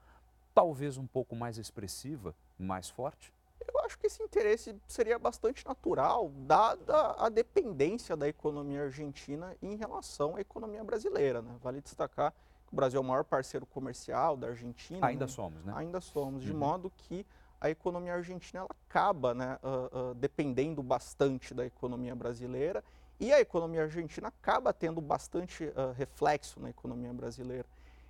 talvez 0.54 0.96
um 0.96 1.06
pouco 1.06 1.36
mais 1.36 1.58
expressiva, 1.58 2.34
mais 2.58 2.88
forte? 2.88 3.32
Eu 3.66 3.80
acho 3.80 3.98
que 3.98 4.06
esse 4.06 4.22
interesse 4.22 4.76
seria 4.86 5.18
bastante 5.18 5.66
natural, 5.66 6.30
dada 6.38 7.12
a 7.18 7.28
dependência 7.28 8.16
da 8.16 8.28
economia 8.28 8.84
argentina 8.84 9.56
em 9.62 9.76
relação 9.76 10.36
à 10.36 10.40
economia 10.40 10.82
brasileira. 10.84 11.42
Né? 11.42 11.56
Vale 11.62 11.80
destacar 11.80 12.32
que 12.66 12.72
o 12.72 12.76
Brasil 12.76 12.98
é 12.98 13.00
o 13.00 13.06
maior 13.06 13.24
parceiro 13.24 13.66
comercial 13.66 14.36
da 14.36 14.48
Argentina. 14.48 15.06
Ainda 15.06 15.26
né? 15.26 15.32
somos, 15.32 15.64
né? 15.64 15.72
Ainda 15.76 16.00
somos, 16.00 16.42
de 16.42 16.52
uhum. 16.52 16.58
modo 16.58 16.92
que 16.96 17.26
a 17.60 17.70
economia 17.70 18.14
argentina 18.14 18.60
ela 18.60 18.70
acaba 18.88 19.34
né, 19.34 19.58
uh, 19.62 20.10
uh, 20.10 20.14
dependendo 20.14 20.82
bastante 20.82 21.52
da 21.52 21.66
economia 21.66 22.14
brasileira 22.14 22.84
e 23.18 23.32
a 23.32 23.40
economia 23.40 23.82
argentina 23.82 24.28
acaba 24.28 24.72
tendo 24.72 25.00
bastante 25.00 25.64
uh, 25.64 25.92
reflexo 25.96 26.60
na 26.60 26.70
economia 26.70 27.12
brasileira. 27.12 27.66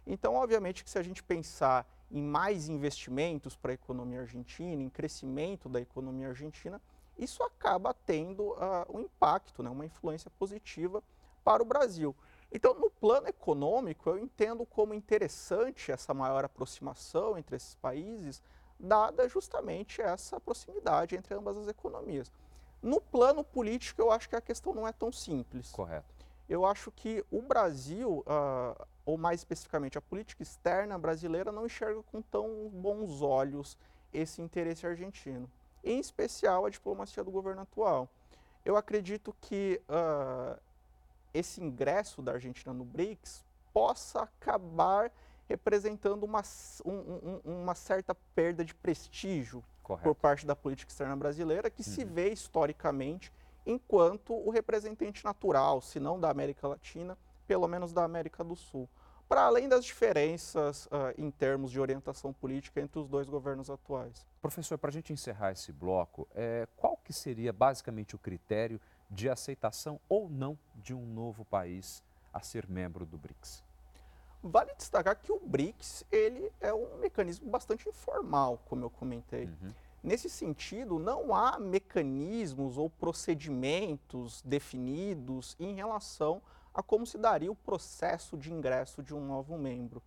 Então, 0.07 0.35
obviamente, 0.35 0.85
que 0.85 0.91
se 0.91 0.99
a 0.99 1.03
gente 1.03 1.23
pensar 1.23 1.87
em 2.11 2.23
mais 2.23 2.69
investimentos 2.69 3.57
para 3.57 3.73
a 3.73 3.75
economia 3.75 4.21
argentina, 4.21 4.83
em 4.83 4.89
crescimento 4.89 5.69
da 5.69 5.81
economia 5.81 6.29
argentina, 6.29 6.81
isso 7.19 7.43
acaba 7.43 7.93
tendo 7.93 8.55
um 8.89 9.01
impacto, 9.01 9.63
né, 9.63 9.69
uma 9.69 9.85
influência 9.85 10.31
positiva 10.39 11.03
para 11.45 11.63
o 11.63 11.67
Brasil. 11.67 12.15
Então, 12.51 12.75
no 12.75 12.91
plano 12.91 13.29
econômico, 13.29 14.09
eu 14.09 14.19
entendo 14.19 14.65
como 14.65 14.95
interessante 14.95 15.93
essa 15.93 16.15
maior 16.15 16.45
aproximação 16.45 17.37
entre 17.37 17.57
esses 17.57 17.75
países, 17.75 18.43
dada 18.79 19.29
justamente 19.29 20.01
essa 20.01 20.41
proximidade 20.41 21.17
entre 21.17 21.35
ambas 21.35 21.57
as 21.59 21.69
economias. 21.69 22.33
No 22.81 23.01
plano 23.01 23.43
político, 23.43 24.01
eu 24.01 24.11
acho 24.11 24.29
que 24.29 24.37
a 24.37 24.41
questão 24.41 24.73
não 24.73 24.87
é 24.87 24.93
tão 24.93 25.11
simples. 25.11 25.73
Correto. 25.73 26.15
Eu 26.49 26.65
acho 26.65 26.91
que 26.93 27.25
o 27.31 27.43
Brasil, 27.43 28.25
uh, 28.27 28.87
ou 29.09 29.17
mais 29.17 29.41
especificamente 29.41 29.97
a 29.97 30.03
política 30.03 30.43
externa 30.43 30.99
brasileira, 30.99 31.51
não 31.51 31.65
enxerga 31.65 32.03
com 32.03 32.21
tão 32.21 32.69
bons 32.69 33.23
olhos 33.23 33.79
esse 34.13 34.43
interesse 34.43 34.87
argentino, 34.87 35.51
em 35.83 35.99
especial 35.99 36.67
a 36.67 36.69
diplomacia 36.69 37.25
do 37.25 37.31
governo 37.31 37.63
atual. 37.63 38.07
Eu 38.67 38.77
acredito 38.77 39.35
que 39.41 39.81
uh, 39.89 40.61
esse 41.33 41.63
ingresso 41.63 42.21
da 42.21 42.33
Argentina 42.33 42.75
no 42.75 42.85
BRICS 42.85 43.43
possa 43.73 44.25
acabar 44.25 45.11
representando 45.49 46.25
uma, 46.25 46.43
um, 46.85 46.93
um, 46.93 47.63
uma 47.63 47.75
certa 47.75 48.15
perda 48.35 48.63
de 48.63 48.75
prestígio 48.75 49.65
Correto. 49.83 50.05
por 50.05 50.15
parte 50.15 50.45
da 50.45 50.55
política 50.55 50.93
externa 50.93 51.17
brasileira, 51.17 51.71
que 51.71 51.81
uhum. 51.81 51.95
se 51.95 52.05
vê 52.05 52.29
historicamente 52.29 53.33
enquanto 53.65 54.35
o 54.35 54.51
representante 54.51 55.25
natural, 55.25 55.81
se 55.81 55.99
não 55.99 56.21
da 56.21 56.29
América 56.29 56.69
Latina, 56.69 57.17
pelo 57.47 57.67
menos 57.67 57.95
da 57.95 58.05
América 58.05 58.45
do 58.45 58.55
Sul. 58.55 58.87
Para 59.29 59.43
além 59.43 59.69
das 59.69 59.85
diferenças 59.85 60.87
uh, 60.87 61.13
em 61.19 61.31
termos 61.31 61.71
de 61.71 61.79
orientação 61.79 62.33
política 62.33 62.81
entre 62.81 62.99
os 62.99 63.07
dois 63.07 63.29
governos 63.29 63.69
atuais. 63.69 64.27
Professor, 64.41 64.79
para 64.79 64.89
a 64.89 64.93
gente 64.93 65.13
encerrar 65.13 65.53
esse 65.53 65.71
bloco, 65.71 66.27
é, 66.35 66.67
qual 66.77 66.97
que 66.97 67.13
seria 67.13 67.53
basicamente 67.53 68.17
o 68.17 68.19
critério 68.19 68.81
de 69.11 69.29
aceitação 69.29 70.01
ou 70.09 70.31
não 70.31 70.59
de 70.75 70.95
um 70.95 71.05
novo 71.05 71.45
país 71.45 72.03
a 72.33 72.41
ser 72.41 72.67
membro 72.67 73.05
do 73.05 73.19
BRICS? 73.19 73.63
Vale 74.43 74.75
destacar 74.75 75.17
que 75.17 75.31
o 75.31 75.39
BRICS 75.41 76.05
ele 76.11 76.51
é 76.61 76.73
um 76.73 76.99
mecanismo 76.99 77.51
bastante 77.51 77.87
informal, 77.89 78.63
como 78.67 78.85
eu 78.85 78.91
comentei. 78.91 79.45
Uhum. 79.45 79.75
Nesse 80.03 80.31
sentido, 80.31 80.99
não 80.99 81.35
há 81.35 81.59
mecanismos 81.59 82.79
ou 82.79 82.89
procedimentos 82.89 84.41
definidos 84.43 85.57
em 85.59 85.75
relação 85.75 86.37
a 86.37 86.58
como 86.83 87.07
se 87.07 87.19
daria 87.19 87.51
o 87.51 87.57
processo 87.57 88.37
de 88.37 88.53
ingresso 88.53 89.03
de 89.03 89.15
um 89.15 89.25
novo 89.25 89.57
membro. 89.57 90.03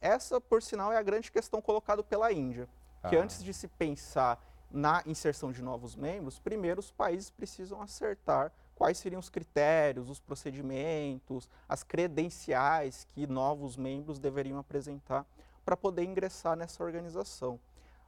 Essa, 0.00 0.40
por 0.40 0.62
sinal, 0.62 0.92
é 0.92 0.96
a 0.96 1.02
grande 1.02 1.30
questão 1.30 1.60
colocada 1.62 2.02
pela 2.02 2.32
Índia, 2.32 2.68
que 3.08 3.16
ah. 3.16 3.22
antes 3.22 3.42
de 3.42 3.52
se 3.54 3.68
pensar 3.68 4.42
na 4.70 5.02
inserção 5.06 5.52
de 5.52 5.62
novos 5.62 5.94
membros, 5.94 6.38
primeiro 6.38 6.80
os 6.80 6.90
países 6.90 7.30
precisam 7.30 7.80
acertar 7.80 8.52
quais 8.74 8.98
seriam 8.98 9.20
os 9.20 9.30
critérios, 9.30 10.10
os 10.10 10.20
procedimentos, 10.20 11.48
as 11.68 11.82
credenciais 11.82 13.06
que 13.14 13.26
novos 13.26 13.76
membros 13.76 14.18
deveriam 14.18 14.58
apresentar 14.58 15.24
para 15.64 15.76
poder 15.76 16.04
ingressar 16.04 16.56
nessa 16.56 16.82
organização. 16.82 17.58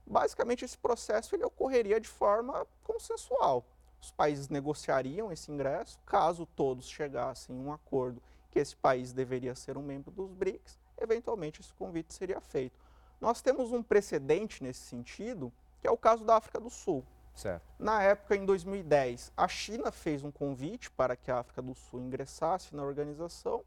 Basicamente, 0.07 0.65
esse 0.65 0.77
processo 0.77 1.35
ele 1.35 1.45
ocorreria 1.45 2.01
de 2.01 2.09
forma 2.09 2.67
consensual. 2.83 3.65
Os 4.07 4.13
países 4.13 4.49
negociariam 4.49 5.33
esse 5.33 5.51
ingresso, 5.51 5.99
caso 6.07 6.47
todos 6.47 6.89
chegassem 6.89 7.57
a 7.57 7.61
um 7.61 7.73
acordo 7.73 8.23
que 8.53 8.61
esse 8.61 8.77
país 8.77 9.13
deveria 9.13 9.53
ser 9.53 9.77
um 9.77 9.83
membro 9.83 10.13
dos 10.13 10.33
BRICS, 10.33 10.79
eventualmente 10.97 11.61
esse 11.61 11.75
convite 11.75 12.15
seria 12.15 12.41
feito. 12.41 12.79
Nós 13.21 13.43
temos 13.43 13.73
um 13.73 13.83
precedente 13.83 14.63
nesse 14.63 14.79
sentido, 14.83 15.53
que 15.81 15.89
é 15.89 15.91
o 15.91 15.97
caso 15.97 16.25
da 16.25 16.37
África 16.37 16.61
do 16.61 16.71
Sul. 16.71 17.05
Certo. 17.35 17.65
Na 17.81 18.01
época, 18.01 18.37
em 18.37 18.47
2010, 18.47 19.33
a 19.37 19.49
China 19.49 19.91
fez 19.91 20.23
um 20.23 20.31
convite 20.31 20.89
para 20.89 21.17
que 21.17 21.29
a 21.29 21.41
África 21.41 21.61
do 21.61 21.75
Sul 21.75 22.01
ingressasse 22.01 22.77
na 22.77 22.85
organização. 22.85 23.65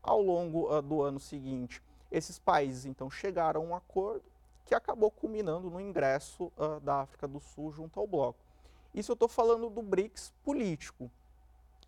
Ao 0.00 0.22
longo 0.22 0.72
uh, 0.72 0.80
do 0.80 1.02
ano 1.02 1.18
seguinte, 1.18 1.82
esses 2.12 2.38
países 2.38 2.84
então 2.84 3.10
chegaram 3.10 3.62
a 3.62 3.64
um 3.64 3.74
acordo 3.74 4.22
que 4.64 4.72
acabou 4.72 5.10
culminando 5.10 5.68
no 5.68 5.80
ingresso 5.80 6.44
uh, 6.56 6.78
da 6.78 7.00
África 7.00 7.26
do 7.26 7.40
Sul 7.40 7.72
junto 7.72 7.98
ao 7.98 8.06
bloco. 8.06 8.49
Isso 8.94 9.12
eu 9.12 9.14
estou 9.14 9.28
falando 9.28 9.70
do 9.70 9.82
BRICS 9.82 10.32
político. 10.44 11.10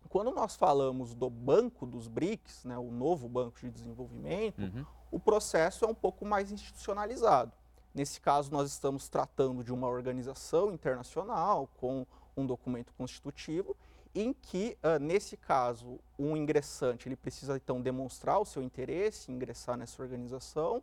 Quando 0.09 0.31
nós 0.31 0.55
falamos 0.55 1.13
do 1.13 1.29
Banco 1.29 1.85
dos 1.85 2.07
BRICS, 2.07 2.65
né, 2.65 2.77
o 2.77 2.91
novo 2.91 3.27
Banco 3.27 3.59
de 3.59 3.69
Desenvolvimento, 3.69 4.61
uhum. 4.61 4.85
o 5.11 5.19
processo 5.19 5.85
é 5.85 5.87
um 5.87 5.95
pouco 5.95 6.25
mais 6.25 6.51
institucionalizado. 6.51 7.51
Nesse 7.93 8.19
caso, 8.19 8.51
nós 8.51 8.69
estamos 8.71 9.07
tratando 9.07 9.63
de 9.63 9.71
uma 9.71 9.87
organização 9.87 10.71
internacional 10.71 11.69
com 11.77 12.05
um 12.35 12.45
documento 12.45 12.91
constitutivo, 12.97 13.75
em 14.15 14.33
que, 14.33 14.77
uh, 14.83 14.99
nesse 14.99 15.35
caso, 15.37 15.99
um 16.17 16.35
ingressante 16.35 17.07
ele 17.07 17.15
precisa 17.15 17.55
então 17.55 17.81
demonstrar 17.81 18.39
o 18.39 18.45
seu 18.45 18.61
interesse 18.61 19.31
em 19.31 19.35
ingressar 19.35 19.77
nessa 19.77 20.01
organização. 20.01 20.81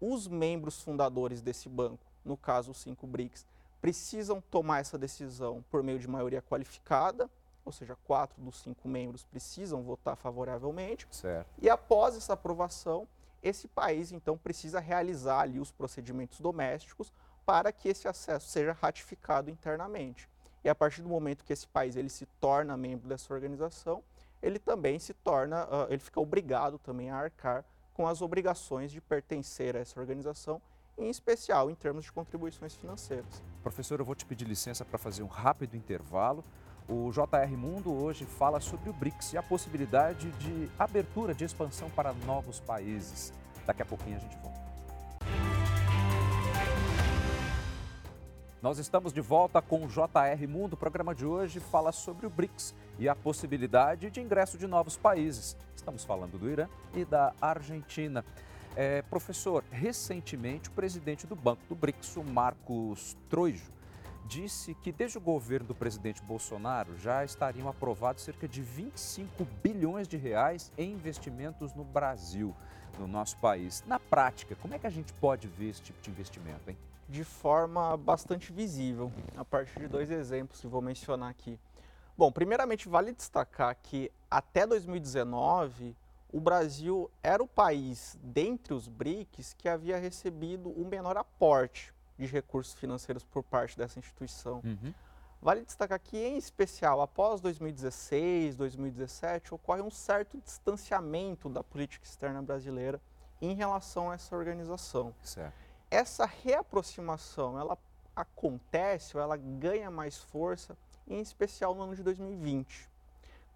Os 0.00 0.28
membros 0.28 0.82
fundadores 0.82 1.40
desse 1.40 1.68
banco, 1.68 2.04
no 2.24 2.36
caso 2.36 2.70
os 2.70 2.78
cinco 2.78 3.06
BRICS, 3.06 3.46
precisam 3.80 4.40
tomar 4.40 4.80
essa 4.80 4.98
decisão 4.98 5.64
por 5.70 5.82
meio 5.82 5.98
de 5.98 6.08
maioria 6.08 6.42
qualificada, 6.42 7.30
ou 7.64 7.72
seja, 7.72 7.96
quatro 8.06 8.40
dos 8.40 8.60
cinco 8.60 8.88
membros 8.88 9.24
precisam 9.24 9.82
votar 9.82 10.16
favoravelmente. 10.16 11.06
Certo. 11.10 11.48
E 11.60 11.68
após 11.68 12.16
essa 12.16 12.34
aprovação, 12.34 13.08
esse 13.42 13.68
país 13.68 14.12
então 14.12 14.36
precisa 14.38 14.80
realizar 14.80 15.40
ali 15.40 15.58
os 15.58 15.70
procedimentos 15.70 16.40
domésticos 16.40 17.12
para 17.44 17.70
que 17.72 17.88
esse 17.88 18.08
acesso 18.08 18.48
seja 18.48 18.72
ratificado 18.72 19.50
internamente. 19.50 20.28
E 20.64 20.68
a 20.68 20.74
partir 20.74 21.02
do 21.02 21.08
momento 21.08 21.44
que 21.44 21.52
esse 21.52 21.66
país 21.66 21.94
ele 21.96 22.08
se 22.08 22.26
torna 22.40 22.76
membro 22.76 23.08
dessa 23.08 23.32
organização, 23.32 24.02
ele 24.42 24.58
também 24.58 24.98
se 24.98 25.14
torna, 25.14 25.64
uh, 25.66 25.86
ele 25.88 26.00
fica 26.00 26.20
obrigado 26.20 26.78
também 26.78 27.10
a 27.10 27.16
arcar 27.16 27.64
com 27.94 28.06
as 28.06 28.20
obrigações 28.20 28.90
de 28.90 29.00
pertencer 29.00 29.76
a 29.76 29.80
essa 29.80 29.98
organização, 29.98 30.60
em 30.98 31.08
especial 31.08 31.70
em 31.70 31.74
termos 31.74 32.04
de 32.04 32.12
contribuições 32.12 32.74
financeiras. 32.74 33.42
Professor, 33.62 34.00
eu 34.00 34.04
vou 34.04 34.14
te 34.14 34.24
pedir 34.24 34.46
licença 34.46 34.84
para 34.84 34.98
fazer 34.98 35.22
um 35.22 35.28
rápido 35.28 35.76
intervalo. 35.76 36.44
O 36.88 37.10
JR 37.10 37.56
Mundo 37.56 37.92
hoje 37.92 38.24
fala 38.24 38.60
sobre 38.60 38.88
o 38.88 38.92
BRICS 38.92 39.32
e 39.32 39.36
a 39.36 39.42
possibilidade 39.42 40.30
de 40.32 40.70
abertura, 40.78 41.34
de 41.34 41.44
expansão 41.44 41.90
para 41.90 42.12
novos 42.12 42.60
países. 42.60 43.32
Daqui 43.66 43.82
a 43.82 43.86
pouquinho 43.86 44.16
a 44.16 44.20
gente 44.20 44.36
volta. 44.38 44.66
Nós 48.62 48.78
estamos 48.78 49.12
de 49.12 49.20
volta 49.20 49.60
com 49.60 49.84
o 49.84 49.88
JR 49.88 50.48
Mundo. 50.48 50.72
O 50.72 50.76
programa 50.76 51.14
de 51.14 51.26
hoje 51.26 51.60
fala 51.60 51.92
sobre 51.92 52.26
o 52.26 52.30
BRICS 52.30 52.74
e 52.98 53.08
a 53.08 53.14
possibilidade 53.14 54.10
de 54.10 54.20
ingresso 54.20 54.56
de 54.56 54.66
novos 54.66 54.96
países. 54.96 55.56
Estamos 55.74 56.04
falando 56.04 56.38
do 56.38 56.48
Irã 56.48 56.68
e 56.94 57.04
da 57.04 57.34
Argentina. 57.40 58.24
É, 58.76 59.00
professor, 59.00 59.64
recentemente 59.70 60.68
o 60.68 60.72
presidente 60.72 61.26
do 61.26 61.34
Banco 61.34 61.62
do 61.66 61.74
BRICS, 61.74 62.16
o 62.16 62.22
Marcos 62.22 63.16
Troijo, 63.30 63.72
disse 64.26 64.74
que 64.74 64.92
desde 64.92 65.16
o 65.16 65.20
governo 65.20 65.68
do 65.68 65.74
presidente 65.74 66.22
Bolsonaro 66.22 66.94
já 66.98 67.24
estariam 67.24 67.70
aprovados 67.70 68.22
cerca 68.22 68.46
de 68.46 68.60
25 68.60 69.46
bilhões 69.62 70.06
de 70.06 70.18
reais 70.18 70.70
em 70.76 70.92
investimentos 70.92 71.72
no 71.72 71.84
Brasil, 71.84 72.54
no 72.98 73.06
nosso 73.06 73.38
país. 73.38 73.82
Na 73.86 73.98
prática, 73.98 74.54
como 74.56 74.74
é 74.74 74.78
que 74.78 74.86
a 74.86 74.90
gente 74.90 75.10
pode 75.14 75.48
ver 75.48 75.70
esse 75.70 75.80
tipo 75.80 75.98
de 76.02 76.10
investimento, 76.10 76.68
hein? 76.68 76.76
De 77.08 77.24
forma 77.24 77.96
bastante 77.96 78.52
visível, 78.52 79.10
a 79.38 79.44
partir 79.44 79.80
de 79.80 79.88
dois 79.88 80.10
exemplos 80.10 80.60
que 80.60 80.66
vou 80.66 80.82
mencionar 80.82 81.30
aqui. 81.30 81.58
Bom, 82.18 82.30
primeiramente 82.30 82.90
vale 82.90 83.12
destacar 83.12 83.74
que 83.82 84.12
até 84.30 84.66
2019 84.66 85.96
o 86.32 86.40
Brasil 86.40 87.10
era 87.22 87.42
o 87.42 87.48
país 87.48 88.18
dentre 88.22 88.74
os 88.74 88.88
BRICS 88.88 89.54
que 89.54 89.68
havia 89.68 89.98
recebido 89.98 90.70
o 90.70 90.84
menor 90.84 91.16
aporte 91.16 91.94
de 92.18 92.26
recursos 92.26 92.74
financeiros 92.74 93.24
por 93.24 93.42
parte 93.42 93.76
dessa 93.76 93.98
instituição. 93.98 94.60
Uhum. 94.64 94.92
Vale 95.40 95.64
destacar 95.64 96.00
que, 96.00 96.16
em 96.16 96.36
especial, 96.36 97.00
após 97.00 97.40
2016, 97.40 98.56
2017, 98.56 99.54
ocorre 99.54 99.82
um 99.82 99.90
certo 99.90 100.38
distanciamento 100.38 101.48
da 101.48 101.62
política 101.62 102.04
externa 102.04 102.42
brasileira 102.42 103.00
em 103.40 103.54
relação 103.54 104.10
a 104.10 104.14
essa 104.14 104.34
organização. 104.34 105.14
Certo. 105.22 105.54
Essa 105.90 106.26
reaproximação, 106.26 107.58
ela 107.58 107.78
acontece 108.14 109.16
ou 109.16 109.22
ela 109.22 109.36
ganha 109.36 109.90
mais 109.90 110.16
força, 110.16 110.76
em 111.06 111.20
especial 111.20 111.74
no 111.74 111.82
ano 111.82 111.94
de 111.94 112.02
2020. 112.02 112.88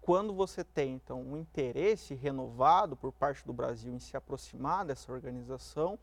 Quando 0.01 0.33
você 0.33 0.63
tem, 0.63 0.95
então, 0.95 1.21
um 1.21 1.37
interesse 1.37 2.15
renovado 2.15 2.95
por 2.95 3.11
parte 3.11 3.45
do 3.45 3.53
Brasil 3.53 3.93
em 3.93 3.99
se 3.99 4.17
aproximar 4.17 4.83
dessa 4.83 5.11
organização 5.11 5.99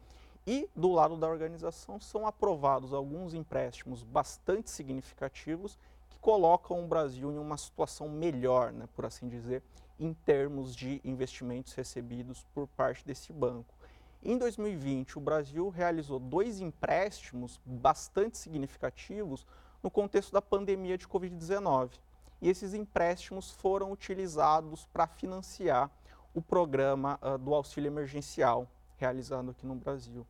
e, 0.47 0.71
do 0.75 0.93
lado 0.93 1.17
da 1.17 1.27
organização, 1.27 2.01
são 2.01 2.25
aprovados 2.25 2.93
alguns 2.93 3.35
empréstimos 3.35 4.05
bastante 4.05 4.71
significativos 4.71 5.77
que 6.09 6.19
colocam 6.21 6.85
o 6.85 6.87
Brasil 6.87 7.33
em 7.33 7.39
uma 7.39 7.57
situação 7.57 8.09
melhor, 8.09 8.73
né, 8.73 8.89
por 8.95 9.05
assim 9.05 9.29
dizer, 9.29 9.65
em 9.99 10.15
termos 10.15 10.77
de 10.77 11.01
investimentos 11.05 11.75
recebidos 11.75 12.47
por 12.55 12.69
parte 12.69 13.05
desse 13.05 13.33
banco. 13.33 13.75
Em 14.23 14.39
2020, 14.39 15.19
o 15.19 15.21
Brasil 15.21 15.69
realizou 15.71 16.21
dois 16.21 16.61
empréstimos 16.61 17.61
bastante 17.65 18.39
significativos 18.39 19.45
no 19.83 19.91
contexto 19.91 20.33
da 20.33 20.41
pandemia 20.41 20.97
de 20.97 21.07
Covid-19. 21.09 21.91
E 22.41 22.49
esses 22.49 22.75
empréstimos 22.75 23.51
foram 23.51 23.91
utilizados 23.91 24.87
para 24.87 25.07
financiar 25.07 25.91
o 26.35 26.41
programa 26.41 27.19
uh, 27.23 27.37
do 27.39 27.55
auxílio 27.55 27.89
emergencial 27.89 28.69
realizado 28.97 29.51
aqui 29.51 29.67
no 29.67 29.75
Brasil. 29.75 30.27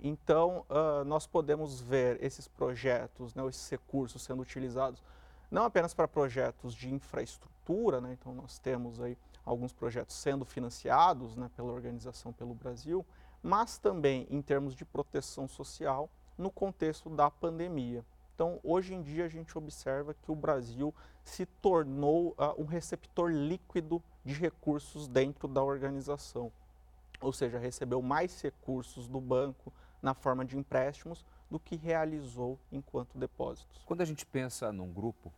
Então, 0.00 0.64
uh, 0.68 1.04
nós 1.04 1.26
podemos 1.26 1.80
ver 1.80 2.22
esses 2.22 2.46
projetos, 2.46 3.34
né, 3.34 3.44
esses 3.48 3.68
recursos 3.68 4.22
sendo 4.22 4.42
utilizados 4.42 5.02
não 5.50 5.64
apenas 5.64 5.94
para 5.94 6.06
projetos 6.06 6.74
de 6.74 6.92
infraestrutura, 6.92 8.00
né, 8.00 8.16
então 8.18 8.34
nós 8.34 8.58
temos 8.58 9.00
aí 9.00 9.16
alguns 9.44 9.72
projetos 9.72 10.14
sendo 10.14 10.44
financiados 10.44 11.34
né, 11.36 11.50
pela 11.56 11.72
organização 11.72 12.32
pelo 12.32 12.54
Brasil, 12.54 13.04
mas 13.42 13.78
também 13.78 14.26
em 14.30 14.42
termos 14.42 14.74
de 14.74 14.84
proteção 14.84 15.48
social 15.48 16.10
no 16.36 16.50
contexto 16.50 17.08
da 17.08 17.30
pandemia. 17.30 18.04
Então, 18.38 18.60
hoje 18.62 18.94
em 18.94 19.02
dia, 19.02 19.24
a 19.24 19.28
gente 19.28 19.58
observa 19.58 20.14
que 20.14 20.30
o 20.30 20.36
Brasil 20.36 20.94
se 21.24 21.44
tornou 21.44 22.36
uh, 22.38 22.54
um 22.56 22.66
receptor 22.66 23.32
líquido 23.32 24.00
de 24.24 24.32
recursos 24.32 25.08
dentro 25.08 25.48
da 25.48 25.60
organização, 25.60 26.52
ou 27.20 27.32
seja, 27.32 27.58
recebeu 27.58 28.00
mais 28.00 28.40
recursos 28.40 29.08
do 29.08 29.20
banco 29.20 29.72
na 30.00 30.14
forma 30.14 30.44
de 30.44 30.56
empréstimos 30.56 31.26
do 31.50 31.58
que 31.58 31.74
realizou 31.74 32.56
enquanto 32.70 33.18
depósitos. 33.18 33.82
Quando 33.84 34.02
a 34.02 34.04
gente 34.04 34.24
pensa 34.24 34.70
num 34.70 34.92
grupo, 34.92 35.32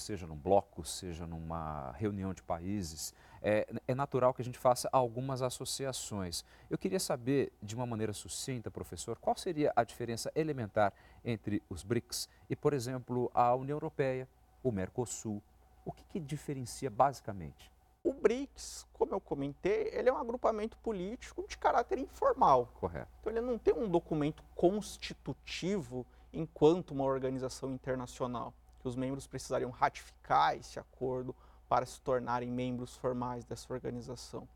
seja 0.00 0.26
num 0.26 0.36
bloco, 0.36 0.84
seja 0.84 1.26
numa 1.26 1.92
reunião 1.92 2.34
de 2.34 2.42
países, 2.42 3.14
é, 3.42 3.66
é, 3.86 3.94
natural 3.94 4.34
que 4.34 4.42
a 4.42 4.44
gente 4.44 4.58
faça 4.58 4.88
algumas 4.92 5.42
associações. 5.42 6.44
Eu 6.68 6.76
queria 6.76 7.00
saber, 7.00 7.52
de 7.62 7.74
uma 7.74 7.86
maneira 7.86 8.12
sucinta, 8.12 8.70
professor, 8.70 9.18
qual 9.18 9.36
seria 9.36 9.72
a 9.74 9.84
diferença 9.84 10.30
elementar 10.34 10.92
entre 11.24 11.62
os 11.68 11.82
BRICS 11.82 12.28
e, 12.48 12.56
por 12.56 12.72
exemplo, 12.72 13.30
a 13.34 13.54
União 13.54 13.76
Europeia, 13.76 14.28
o 14.62 14.70
Mercosul? 14.70 15.42
O 15.84 15.92
que, 15.92 16.04
que 16.04 16.20
diferencia 16.20 16.90
basicamente? 16.90 17.70
O 18.02 18.12
BRICS, 18.12 18.86
como 18.94 19.14
eu 19.14 19.20
comentei, 19.20 19.90
ele 19.92 20.08
é 20.08 20.12
um 20.12 20.16
agrupamento 20.16 20.76
político 20.78 21.46
de 21.46 21.58
caráter 21.58 21.98
informal. 21.98 22.70
Correto. 22.80 23.10
Então 23.20 23.32
ele 23.32 23.42
não 23.42 23.58
tem 23.58 23.74
um 23.74 23.88
documento 23.88 24.42
constitutivo 24.54 26.06
enquanto 26.32 26.92
uma 26.92 27.04
organização 27.04 27.72
internacional, 27.72 28.54
que 28.80 28.88
os 28.88 28.96
membros 28.96 29.26
precisariam 29.26 29.70
ratificar 29.70 30.56
esse 30.56 30.78
acordo 30.78 31.34
para 31.68 31.86
se 31.86 32.00
tornarem 32.00 32.50
membros 32.50 32.96
formais 32.96 33.44
dessa 33.44 33.72
organização. 33.72 34.48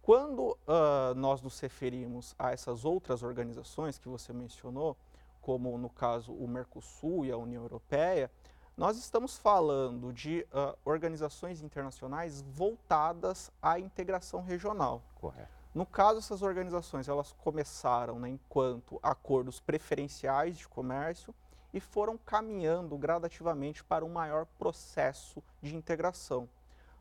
Quando 0.00 0.52
uh, 0.52 1.14
nós 1.16 1.42
nos 1.42 1.58
referimos 1.58 2.34
a 2.38 2.52
essas 2.52 2.84
outras 2.84 3.22
organizações 3.22 3.98
que 3.98 4.08
você 4.08 4.32
mencionou, 4.32 4.96
como 5.40 5.76
no 5.76 5.90
caso 5.90 6.32
o 6.32 6.46
Mercosul 6.46 7.26
e 7.26 7.32
a 7.32 7.36
União 7.36 7.62
Europeia, 7.62 8.30
nós 8.76 8.96
estamos 8.96 9.36
falando 9.36 10.12
de 10.12 10.46
uh, 10.52 10.78
organizações 10.84 11.62
internacionais 11.62 12.42
voltadas 12.42 13.50
à 13.60 13.80
integração 13.80 14.42
regional. 14.42 15.02
Correto. 15.16 15.56
No 15.74 15.84
caso, 15.84 16.20
essas 16.20 16.40
organizações 16.40 17.08
elas 17.08 17.32
começaram 17.32 18.18
né, 18.18 18.28
enquanto 18.28 18.98
acordos 19.02 19.60
preferenciais 19.60 20.56
de 20.56 20.66
comércio 20.68 21.34
e 21.76 21.80
foram 21.80 22.16
caminhando 22.16 22.96
gradativamente 22.96 23.84
para 23.84 24.02
um 24.02 24.08
maior 24.08 24.46
processo 24.58 25.42
de 25.60 25.76
integração. 25.76 26.48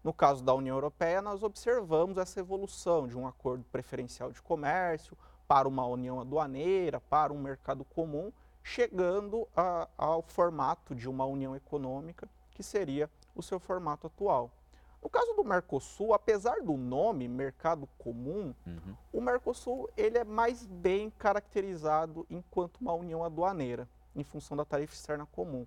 No 0.03 0.11
caso 0.11 0.43
da 0.43 0.53
União 0.53 0.75
Europeia, 0.75 1.21
nós 1.21 1.43
observamos 1.43 2.17
essa 2.17 2.41
evolução 2.41 3.07
de 3.07 3.17
um 3.17 3.25
acordo 3.25 3.63
preferencial 3.71 4.33
de 4.33 4.41
comércio 4.41 5.17
para 5.47 5.65
uma 5.65 5.85
união 5.85 6.19
aduaneira, 6.19 6.99
para 6.99 7.31
um 7.31 7.39
mercado 7.39 7.85
comum, 7.85 8.33
chegando 8.61 9.47
a, 9.55 9.87
ao 9.97 10.21
formato 10.21 10.93
de 10.93 11.07
uma 11.07 11.23
união 11.23 11.55
econômica, 11.55 12.27
que 12.51 12.61
seria 12.61 13.09
o 13.33 13.41
seu 13.41 13.61
formato 13.61 14.07
atual. 14.07 14.51
No 15.01 15.09
caso 15.09 15.35
do 15.35 15.43
Mercosul, 15.45 16.13
apesar 16.13 16.61
do 16.61 16.75
nome 16.75 17.29
mercado 17.29 17.87
comum, 17.97 18.53
uhum. 18.67 18.95
o 19.13 19.21
Mercosul 19.21 19.89
ele 19.95 20.17
é 20.17 20.25
mais 20.25 20.65
bem 20.65 21.09
caracterizado 21.11 22.25
enquanto 22.29 22.81
uma 22.81 22.93
união 22.93 23.23
aduaneira 23.23 23.87
em 24.15 24.23
função 24.23 24.55
da 24.55 24.65
tarifa 24.65 24.93
externa 24.93 25.25
comum. 25.27 25.65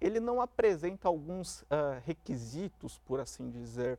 Ele 0.00 0.20
não 0.20 0.40
apresenta 0.40 1.08
alguns 1.08 1.62
uh, 1.62 2.00
requisitos, 2.04 2.98
por 3.06 3.20
assim 3.20 3.50
dizer, 3.50 3.98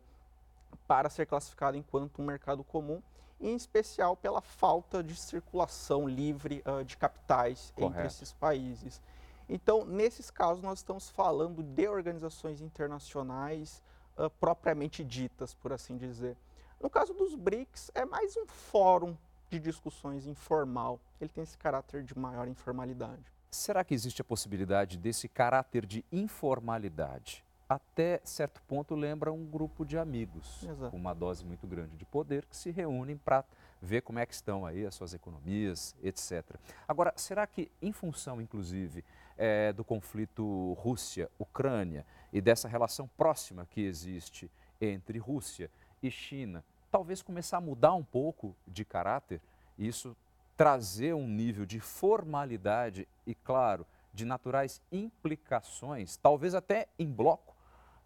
para 0.88 1.10
ser 1.10 1.26
classificado 1.26 1.78
enquanto 1.78 2.22
um 2.22 2.26
mercado 2.26 2.64
comum, 2.64 3.02
em 3.40 3.56
especial 3.56 4.16
pela 4.16 4.42
falta 4.42 5.04
de 5.04 5.16
circulação 5.16 6.08
livre 6.08 6.64
uh, 6.66 6.84
de 6.84 6.98
capitais 6.98 7.72
Correto. 7.76 7.94
entre 7.94 8.08
esses 8.08 8.34
países. 8.34 9.02
Então, 9.48 9.86
nesses 9.86 10.32
casos, 10.32 10.64
nós 10.64 10.80
estamos 10.80 11.10
falando 11.10 11.62
de 11.62 11.88
organizações 11.88 12.62
internacionais 12.62 13.82
uh, 14.18 14.30
propriamente 14.40 15.04
ditas, 15.04 15.54
por 15.54 15.72
assim 15.72 15.98
dizer. 15.98 16.36
No 16.82 16.90
caso 16.90 17.14
dos 17.14 17.36
BRICS, 17.36 17.92
é 17.94 18.06
mais 18.06 18.36
um 18.36 18.46
fórum 18.48 19.16
de 19.50 19.60
discussões 19.60 20.26
informal. 20.26 21.00
Ele 21.22 21.30
tem 21.30 21.44
esse 21.44 21.58
caráter 21.58 22.04
de 22.04 22.18
maior 22.18 22.48
informalidade. 22.48 23.35
Será 23.56 23.86
que 23.86 23.94
existe 23.94 24.22
a 24.22 24.26
possibilidade 24.26 24.98
desse 24.98 25.30
caráter 25.30 25.86
de 25.86 26.04
informalidade? 26.12 27.44
Até 27.70 28.20
certo 28.26 28.62
ponto 28.64 28.94
lembra 28.94 29.32
um 29.32 29.46
grupo 29.46 29.86
de 29.86 29.98
amigos 29.98 30.62
Exato. 30.62 30.92
com 30.92 30.98
uma 30.98 31.16
dose 31.16 31.46
muito 31.46 31.66
grande 31.66 31.96
de 31.96 32.04
poder 32.04 32.46
que 32.46 32.56
se 32.56 32.70
reúnem 32.70 33.16
para 33.18 33.46
ver 33.82 34.02
como 34.02 34.20
é 34.20 34.26
que 34.26 34.34
estão 34.34 34.66
aí 34.66 34.86
as 34.86 34.94
suas 34.94 35.14
economias, 35.14 35.96
etc. 36.04 36.44
Agora, 36.86 37.14
será 37.16 37.48
que 37.48 37.72
em 37.82 37.94
função, 37.94 38.42
inclusive, 38.42 39.06
é, 39.38 39.72
do 39.72 39.86
conflito 39.86 40.74
Rússia-Ucrânia 40.74 42.06
e 42.34 42.42
dessa 42.42 42.68
relação 42.68 43.10
próxima 43.18 43.66
que 43.66 43.82
existe 43.82 44.52
entre 44.82 45.18
Rússia 45.18 45.72
e 46.04 46.12
China, 46.12 46.64
talvez 46.92 47.22
começar 47.22 47.58
a 47.58 47.62
mudar 47.62 47.94
um 47.94 48.04
pouco 48.04 48.54
de 48.68 48.84
caráter? 48.84 49.42
Isso 49.80 50.16
trazer 50.56 51.14
um 51.14 51.28
nível 51.28 51.66
de 51.66 51.80
formalidade 51.80 53.08
e, 53.26 53.36
claro, 53.36 53.86
de 54.14 54.26
naturais 54.26 54.82
implicações, 54.92 56.18
talvez 56.18 56.56
até 56.56 56.88
em 56.98 57.12
bloco, 57.12 57.56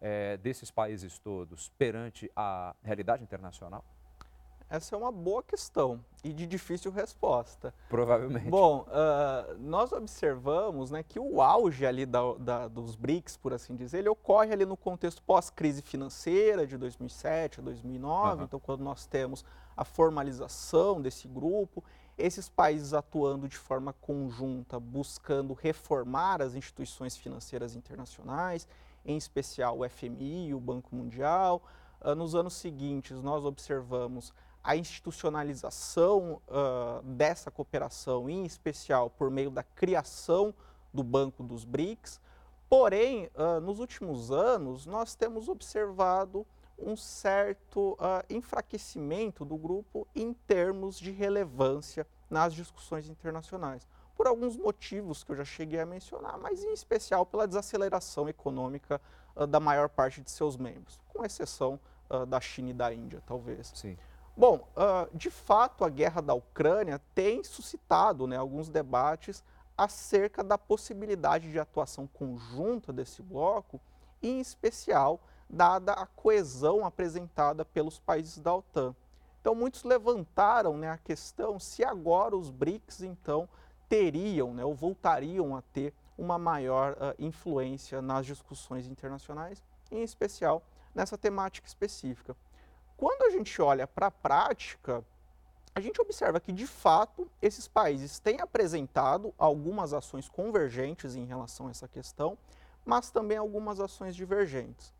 é, 0.00 0.36
desses 0.38 0.70
países 0.70 1.18
todos 1.18 1.68
perante 1.78 2.30
a 2.34 2.74
realidade 2.82 3.22
internacional? 3.22 3.84
Essa 4.70 4.94
é 4.94 4.98
uma 4.98 5.10
boa 5.10 5.42
questão 5.42 6.00
e 6.22 6.32
de 6.32 6.46
difícil 6.46 6.92
resposta. 6.92 7.74
Provavelmente. 7.88 8.48
Bom, 8.48 8.86
uh, 8.86 9.58
nós 9.58 9.90
observamos 9.90 10.92
né, 10.92 11.02
que 11.02 11.18
o 11.18 11.42
auge 11.42 11.84
ali 11.84 12.06
da, 12.06 12.20
da, 12.34 12.68
dos 12.68 12.94
BRICS, 12.94 13.36
por 13.36 13.52
assim 13.52 13.74
dizer, 13.74 13.98
ele 13.98 14.08
ocorre 14.08 14.52
ali 14.52 14.64
no 14.64 14.76
contexto 14.76 15.24
pós-crise 15.24 15.82
financeira 15.82 16.68
de 16.68 16.78
2007 16.78 17.58
a 17.58 17.62
2009, 17.64 18.38
uhum. 18.38 18.44
então 18.44 18.60
quando 18.60 18.84
nós 18.84 19.06
temos 19.06 19.44
a 19.76 19.84
formalização 19.84 21.02
desse 21.02 21.26
grupo 21.26 21.82
esses 22.20 22.48
países 22.48 22.92
atuando 22.92 23.48
de 23.48 23.56
forma 23.56 23.92
conjunta, 23.94 24.78
buscando 24.78 25.54
reformar 25.54 26.42
as 26.42 26.54
instituições 26.54 27.16
financeiras 27.16 27.74
internacionais, 27.74 28.68
em 29.04 29.16
especial 29.16 29.78
o 29.78 29.88
FMI 29.88 30.48
e 30.48 30.54
o 30.54 30.60
Banco 30.60 30.94
Mundial. 30.94 31.62
Uh, 32.00 32.14
nos 32.14 32.34
anos 32.34 32.54
seguintes, 32.54 33.22
nós 33.22 33.44
observamos 33.44 34.32
a 34.62 34.76
institucionalização 34.76 36.40
uh, 36.48 37.02
dessa 37.02 37.50
cooperação, 37.50 38.28
em 38.28 38.44
especial 38.44 39.08
por 39.10 39.30
meio 39.30 39.50
da 39.50 39.62
criação 39.62 40.54
do 40.92 41.02
Banco 41.02 41.42
dos 41.42 41.64
BRICS. 41.64 42.20
Porém, 42.68 43.30
uh, 43.34 43.60
nos 43.60 43.80
últimos 43.80 44.30
anos, 44.30 44.86
nós 44.86 45.14
temos 45.14 45.48
observado 45.48 46.46
um 46.82 46.96
certo 46.96 47.92
uh, 47.92 48.24
enfraquecimento 48.28 49.44
do 49.44 49.56
grupo 49.56 50.06
em 50.14 50.32
termos 50.32 50.98
de 50.98 51.10
relevância 51.10 52.06
nas 52.28 52.54
discussões 52.54 53.08
internacionais. 53.08 53.86
por 54.16 54.26
alguns 54.26 54.54
motivos 54.54 55.24
que 55.24 55.32
eu 55.32 55.36
já 55.36 55.46
cheguei 55.46 55.80
a 55.80 55.86
mencionar, 55.86 56.36
mas 56.36 56.62
em 56.62 56.74
especial 56.74 57.24
pela 57.24 57.48
desaceleração 57.48 58.28
econômica 58.28 59.00
uh, 59.34 59.46
da 59.46 59.58
maior 59.58 59.88
parte 59.88 60.20
de 60.20 60.30
seus 60.30 60.58
membros, 60.58 61.00
com 61.08 61.24
exceção 61.24 61.80
uh, 62.10 62.26
da 62.26 62.38
China 62.38 62.70
e 62.70 62.74
da 62.74 62.92
Índia, 62.92 63.22
talvez. 63.26 63.72
Sim. 63.74 63.96
Bom, 64.36 64.66
de 65.12 65.28
fato, 65.28 65.84
a 65.84 65.90
guerra 65.90 66.22
da 66.22 66.32
Ucrânia 66.32 66.98
tem 67.14 67.44
suscitado 67.44 68.26
né, 68.26 68.38
alguns 68.38 68.70
debates 68.70 69.44
acerca 69.76 70.42
da 70.42 70.56
possibilidade 70.56 71.50
de 71.50 71.58
atuação 71.58 72.06
conjunta 72.06 72.90
desse 72.90 73.20
bloco, 73.20 73.78
em 74.22 74.40
especial 74.40 75.20
dada 75.50 75.92
a 75.92 76.06
coesão 76.06 76.84
apresentada 76.84 77.64
pelos 77.64 77.98
países 77.98 78.38
da 78.38 78.54
OTAN. 78.54 78.94
Então, 79.40 79.54
muitos 79.54 79.82
levantaram 79.84 80.76
né, 80.76 80.88
a 80.90 80.98
questão 80.98 81.58
se 81.58 81.82
agora 81.82 82.36
os 82.36 82.50
BRICS, 82.50 83.02
então, 83.02 83.48
teriam 83.88 84.54
né, 84.54 84.64
ou 84.64 84.74
voltariam 84.74 85.56
a 85.56 85.62
ter 85.62 85.92
uma 86.16 86.38
maior 86.38 86.92
uh, 86.92 87.14
influência 87.18 88.00
nas 88.00 88.26
discussões 88.26 88.86
internacionais, 88.86 89.62
em 89.90 90.02
especial 90.02 90.62
nessa 90.94 91.18
temática 91.18 91.66
específica. 91.66 92.36
Quando 92.96 93.22
a 93.22 93.30
gente 93.30 93.60
olha 93.62 93.86
para 93.86 94.08
a 94.08 94.10
prática, 94.10 95.02
a 95.74 95.80
gente 95.80 96.00
observa 96.00 96.38
que, 96.38 96.52
de 96.52 96.66
fato, 96.66 97.28
esses 97.40 97.66
países 97.66 98.18
têm 98.18 98.40
apresentado 98.40 99.32
algumas 99.38 99.94
ações 99.94 100.28
convergentes 100.28 101.16
em 101.16 101.24
relação 101.24 101.68
a 101.68 101.70
essa 101.70 101.88
questão, 101.88 102.36
mas 102.84 103.10
também 103.10 103.38
algumas 103.38 103.80
ações 103.80 104.14
divergentes. 104.14 104.92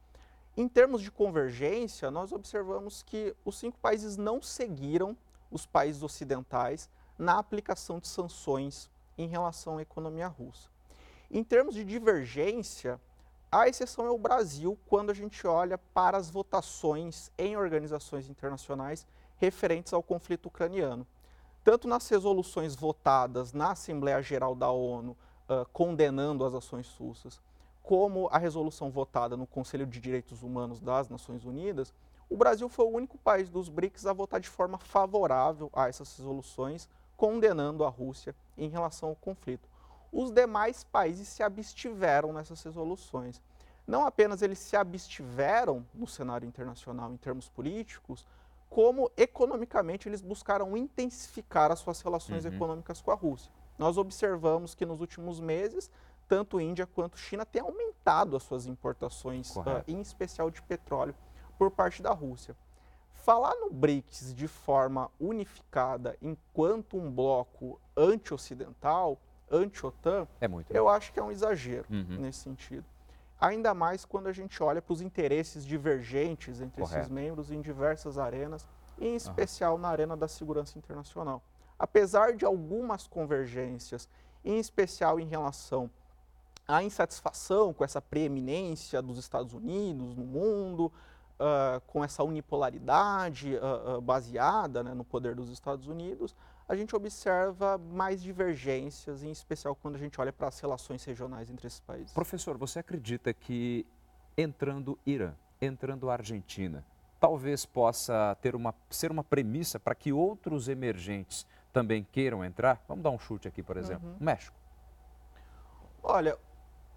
Em 0.57 0.69
termos 0.69 1.01
de 1.01 1.11
convergência, 1.11 2.11
nós 2.11 2.33
observamos 2.33 3.03
que 3.03 3.35
os 3.45 3.59
cinco 3.59 3.79
países 3.79 4.17
não 4.17 4.43
seguiram 4.43 5.17
os 5.51 5.65
países 5.65 6.03
ocidentais 6.03 6.89
na 7.19 7.39
aplicação 7.39 7.99
de 7.99 8.09
sanções 8.09 8.91
em 9.17 9.27
relação 9.29 9.79
à 9.79 9.83
economia 9.83 10.27
russa. 10.27 10.69
Em 11.31 11.45
termos 11.45 11.75
de 11.75 11.85
divergência, 11.85 13.01
a 13.53 13.69
exceção 13.69 14.07
é 14.07 14.11
o 14.11 14.19
Brasil 14.19 14.79
quando 14.87 15.11
a 15.11 15.15
gente 15.15 15.47
olha 15.47 15.77
para 15.77 16.17
as 16.17 16.31
votações 16.31 17.31
em 17.37 17.57
organizações 17.57 18.29
internacionais 18.29 19.07
referentes 19.37 19.93
ao 19.93 20.03
conflito 20.03 20.47
ucraniano. 20.47 21.07
Tanto 21.63 21.87
nas 21.87 22.09
resoluções 22.09 22.75
votadas 22.75 23.53
na 23.53 23.73
Assembleia 23.73 24.23
Geral 24.23 24.55
da 24.55 24.71
ONU 24.71 25.17
uh, 25.49 25.67
condenando 25.73 26.45
as 26.45 26.55
ações 26.55 26.89
russas, 26.99 27.41
como 27.83 28.29
a 28.31 28.39
resolução 28.39 28.91
votada 28.91 29.37
no 29.37 29.47
Conselho 29.47 29.87
de 29.87 30.01
Direitos 30.01 30.43
Humanos 30.43 30.81
das 30.81 31.09
Nações 31.09 31.45
Unidas, 31.45 31.93
o 32.29 32.37
Brasil 32.37 32.69
foi 32.69 32.85
o 32.85 32.91
único 32.91 33.19
país 33.19 33.49
dos 33.49 33.69
BRICS 33.69 34.07
a 34.07 34.13
votar 34.13 34.41
de 34.41 34.49
forma 34.49 34.79
favorável 34.79 35.69
a 35.73 35.89
essas 35.89 36.17
resoluções, 36.17 36.89
condenando 37.17 37.85
a 37.85 37.89
Rússia 37.89 38.35
em 38.57 38.69
relação 38.69 39.09
ao 39.09 39.17
conflito. 39.17 39.69
Os 40.13 40.31
demais 40.31 40.85
países 40.85 41.29
se 41.29 41.43
abstiveram 41.43 42.33
nessas 42.33 42.63
resoluções. 42.63 43.41
Não 43.87 44.07
apenas 44.07 44.43
eles 44.43 44.59
se 44.59 44.77
abstiveram 44.77 45.85
no 45.93 46.07
cenário 46.07 46.47
internacional 46.47 47.13
em 47.13 47.17
termos 47.17 47.49
políticos, 47.49 48.25
como 48.69 49.11
economicamente 49.17 50.09
eles 50.09 50.21
buscaram 50.21 50.77
intensificar 50.77 51.73
as 51.73 51.81
suas 51.81 52.01
relações 52.01 52.45
uhum. 52.45 52.53
econômicas 52.53 53.01
com 53.01 53.11
a 53.11 53.15
Rússia. 53.15 53.51
Nós 53.77 53.99
observamos 53.99 54.75
que 54.75 54.87
nos 54.87 55.01
últimos 55.01 55.41
meses 55.41 55.91
tanto 56.31 56.61
Índia 56.61 56.87
quanto 56.87 57.19
China 57.19 57.45
têm 57.45 57.61
aumentado 57.61 58.37
as 58.37 58.45
suas 58.45 58.65
importações, 58.65 59.57
uh, 59.57 59.83
em 59.89 60.01
especial 60.01 60.49
de 60.49 60.63
petróleo, 60.63 61.13
por 61.59 61.73
parte 61.73 62.01
da 62.01 62.13
Rússia. 62.13 62.57
Falar 63.11 63.53
no 63.57 63.69
BRICS 63.69 64.33
de 64.33 64.47
forma 64.47 65.11
unificada 65.19 66.17
enquanto 66.23 66.97
um 66.97 67.11
bloco 67.11 67.81
anti-ocidental, 67.97 69.21
anti-OTAN, 69.51 70.29
é 70.41 70.47
eu 70.71 70.89
acho 70.89 71.13
que 71.13 71.19
é 71.19 71.23
um 71.23 71.33
exagero 71.33 71.87
uhum. 71.91 72.21
nesse 72.21 72.39
sentido. 72.39 72.85
Ainda 73.41 73.75
mais 73.75 74.05
quando 74.05 74.29
a 74.29 74.33
gente 74.33 74.63
olha 74.63 74.81
para 74.81 74.93
os 74.93 75.01
interesses 75.01 75.67
divergentes 75.67 76.61
entre 76.61 76.81
Correto. 76.81 77.01
esses 77.01 77.11
membros 77.11 77.51
em 77.51 77.61
diversas 77.61 78.19
arenas, 78.19 78.69
em 79.01 79.17
especial 79.17 79.75
uhum. 79.75 79.81
na 79.81 79.89
arena 79.89 80.17
da 80.17 80.29
segurança 80.29 80.79
internacional. 80.79 81.43
Apesar 81.77 82.37
de 82.37 82.45
algumas 82.45 83.09
convergências, 83.09 84.09
em 84.45 84.61
especial 84.61 85.19
em 85.19 85.27
relação 85.27 85.91
a 86.75 86.83
insatisfação 86.83 87.73
com 87.73 87.85
essa 87.85 88.01
preeminência 88.01 89.03
dos 89.03 89.19
Estados 89.19 89.53
Unidos 89.53 90.15
no 90.15 90.25
mundo, 90.25 90.93
uh, 91.41 91.81
com 91.87 92.05
essa 92.05 92.23
unipolaridade 92.23 93.57
uh, 93.57 93.97
uh, 93.97 94.01
baseada 94.01 94.83
né, 94.83 94.95
no 94.95 95.05
poder 95.05 95.35
dos 95.35 95.51
Estados 95.51 95.89
Unidos, 95.89 96.35
a 96.69 96.77
gente 96.77 96.95
observa 96.95 97.79
mais 97.79 98.23
divergências, 98.23 99.25
em 99.25 99.31
especial 99.31 99.75
quando 99.75 99.97
a 99.97 99.99
gente 99.99 100.21
olha 100.21 100.33
para 100.33 100.47
as 100.49 100.61
relações 100.61 101.05
regionais 101.05 101.51
entre 101.51 101.67
esses 101.67 101.81
países. 101.81 102.13
Professor, 102.13 102.57
você 102.57 102.79
acredita 102.79 103.33
que 103.33 103.85
entrando 104.37 104.97
Irã, 105.05 105.35
entrando 105.61 106.09
Argentina, 106.09 106.85
talvez 107.19 107.67
possa 107.67 108.37
ter 108.41 108.55
uma, 108.55 108.73
ser 108.89 109.11
uma 109.11 109.25
premissa 109.25 109.81
para 109.81 109.95
que 109.95 110.13
outros 110.13 110.69
emergentes 110.69 111.45
também 111.73 112.07
queiram 112.13 112.45
entrar? 112.45 112.83
Vamos 112.87 113.03
dar 113.03 113.11
um 113.11 113.19
chute 113.19 113.49
aqui, 113.49 113.63
por 113.63 113.77
exemplo. 113.77 114.09
Uhum. 114.09 114.17
México. 114.21 114.57
Olha, 116.03 116.39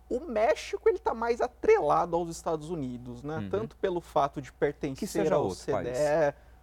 o 0.10 0.20
México 0.20 0.88
ele 0.88 0.98
está 0.98 1.14
mais 1.14 1.42
atrelado 1.42 2.16
aos 2.16 2.30
Estados 2.30 2.70
Unidos, 2.70 3.24
né? 3.24 3.38
Uhum. 3.38 3.50
Tanto 3.50 3.76
pelo 3.78 4.02
fato 4.02 4.42
de 4.42 4.52
pertencer 4.52 5.32
ao 5.32 5.50
CDE, 5.50 5.72
país. 5.72 5.98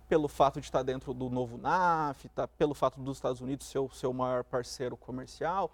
pelo 0.09 0.29
fato 0.29 0.61
de 0.61 0.67
estar 0.67 0.83
dentro 0.83 1.13
do 1.15 1.31
novo 1.31 1.57
NAFTA, 1.57 2.49
pelo 2.49 2.75
fato 2.75 3.01
dos 3.01 3.17
Estados 3.17 3.41
Unidos 3.41 3.67
ser 3.67 3.79
o 3.79 3.91
seu 3.91 4.13
maior 4.13 4.45
parceiro 4.45 4.97
comercial. 4.97 5.71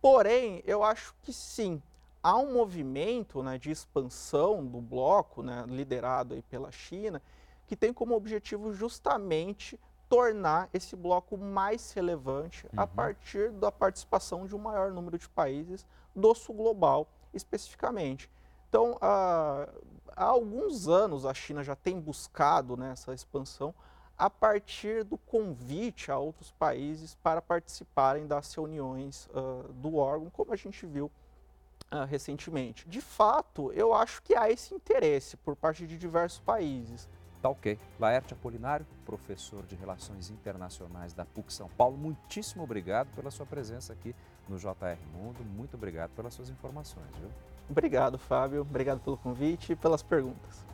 Porém, 0.00 0.62
eu 0.64 0.82
acho 0.82 1.14
que 1.22 1.32
sim, 1.32 1.82
há 2.22 2.36
um 2.36 2.54
movimento 2.54 3.42
né, 3.42 3.58
de 3.58 3.70
expansão 3.70 4.64
do 4.64 4.80
bloco, 4.80 5.42
né, 5.42 5.64
liderado 5.66 6.34
aí 6.34 6.42
pela 6.42 6.70
China, 6.70 7.20
que 7.66 7.76
tem 7.76 7.92
como 7.92 8.14
objetivo 8.14 8.72
justamente 8.72 9.78
tornar 10.08 10.70
esse 10.72 10.96
bloco 10.96 11.36
mais 11.36 11.92
relevante 11.92 12.66
uhum. 12.66 12.80
a 12.80 12.86
partir 12.86 13.50
da 13.50 13.70
participação 13.70 14.46
de 14.46 14.56
um 14.56 14.58
maior 14.58 14.90
número 14.90 15.18
de 15.18 15.28
países 15.28 15.84
do 16.14 16.34
sul 16.34 16.54
global 16.54 17.08
especificamente. 17.32 18.30
Então, 18.68 18.96
há, 19.00 19.68
há 20.14 20.24
alguns 20.24 20.88
anos 20.88 21.24
a 21.24 21.32
China 21.32 21.62
já 21.62 21.74
tem 21.74 21.98
buscado 21.98 22.76
né, 22.76 22.94
expansão 23.14 23.74
a 24.16 24.28
partir 24.28 25.04
do 25.04 25.16
convite 25.16 26.10
a 26.10 26.18
outros 26.18 26.50
países 26.50 27.14
para 27.22 27.40
participarem 27.40 28.26
das 28.26 28.52
reuniões 28.52 29.26
uh, 29.26 29.72
do 29.74 29.96
órgão, 29.96 30.28
como 30.28 30.52
a 30.52 30.56
gente 30.56 30.84
viu 30.84 31.10
uh, 31.92 32.04
recentemente. 32.04 32.88
De 32.88 33.00
fato, 33.00 33.72
eu 33.72 33.94
acho 33.94 34.20
que 34.22 34.34
há 34.34 34.50
esse 34.50 34.74
interesse 34.74 35.36
por 35.36 35.54
parte 35.54 35.86
de 35.86 35.96
diversos 35.96 36.40
países. 36.40 37.08
Tá 37.40 37.48
ok. 37.48 37.78
Laerte 38.00 38.34
Apolinário, 38.34 38.84
professor 39.06 39.64
de 39.64 39.76
Relações 39.76 40.28
Internacionais 40.30 41.14
da 41.14 41.24
PUC 41.24 41.52
São 41.52 41.68
Paulo, 41.68 41.96
muitíssimo 41.96 42.64
obrigado 42.64 43.14
pela 43.14 43.30
sua 43.30 43.46
presença 43.46 43.92
aqui 43.92 44.12
no 44.48 44.58
JR 44.58 44.98
Mundo. 45.12 45.44
Muito 45.44 45.74
obrigado 45.74 46.10
pelas 46.10 46.34
suas 46.34 46.50
informações, 46.50 47.08
viu? 47.18 47.30
Obrigado, 47.68 48.18
Fábio. 48.18 48.62
Obrigado 48.62 49.00
pelo 49.00 49.16
convite 49.16 49.72
e 49.72 49.76
pelas 49.76 50.02
perguntas. 50.02 50.66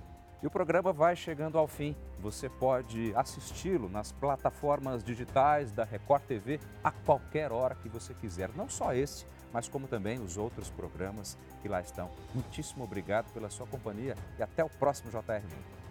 E 0.43 0.47
o 0.47 0.51
programa 0.51 0.93
vai 0.93 1.17
chegando 1.17 1.59
ao 1.59 1.67
fim. 1.67 1.97
Você 2.21 2.49
pode 2.49 3.13
assisti-lo 3.17 3.89
nas 3.89 4.13
plataformas 4.13 5.03
digitais 5.03 5.73
da 5.73 5.85
Record 5.85 6.23
TV 6.25 6.61
a 6.83 6.91
qualquer 6.91 7.51
hora 7.51 7.75
que 7.75 7.89
você 7.89 8.13
quiser. 8.15 8.51
Não 8.55 8.69
só 8.69 8.93
esse, 8.93 9.27
mas 9.53 9.69
como 9.69 9.89
também 9.89 10.21
os 10.21 10.37
outros 10.37 10.69
programas 10.71 11.39
que 11.63 11.69
lá 11.69 11.81
estão. 11.81 12.11
Muitíssimo 12.35 12.85
obrigado 12.85 13.33
pela 13.33 13.49
sua 13.49 13.67
companhia 13.67 14.17
e 14.39 14.43
até 14.43 14.63
o 14.63 14.69
próximo 14.69 15.11
JR 15.11 15.43
Mundo. 15.43 15.84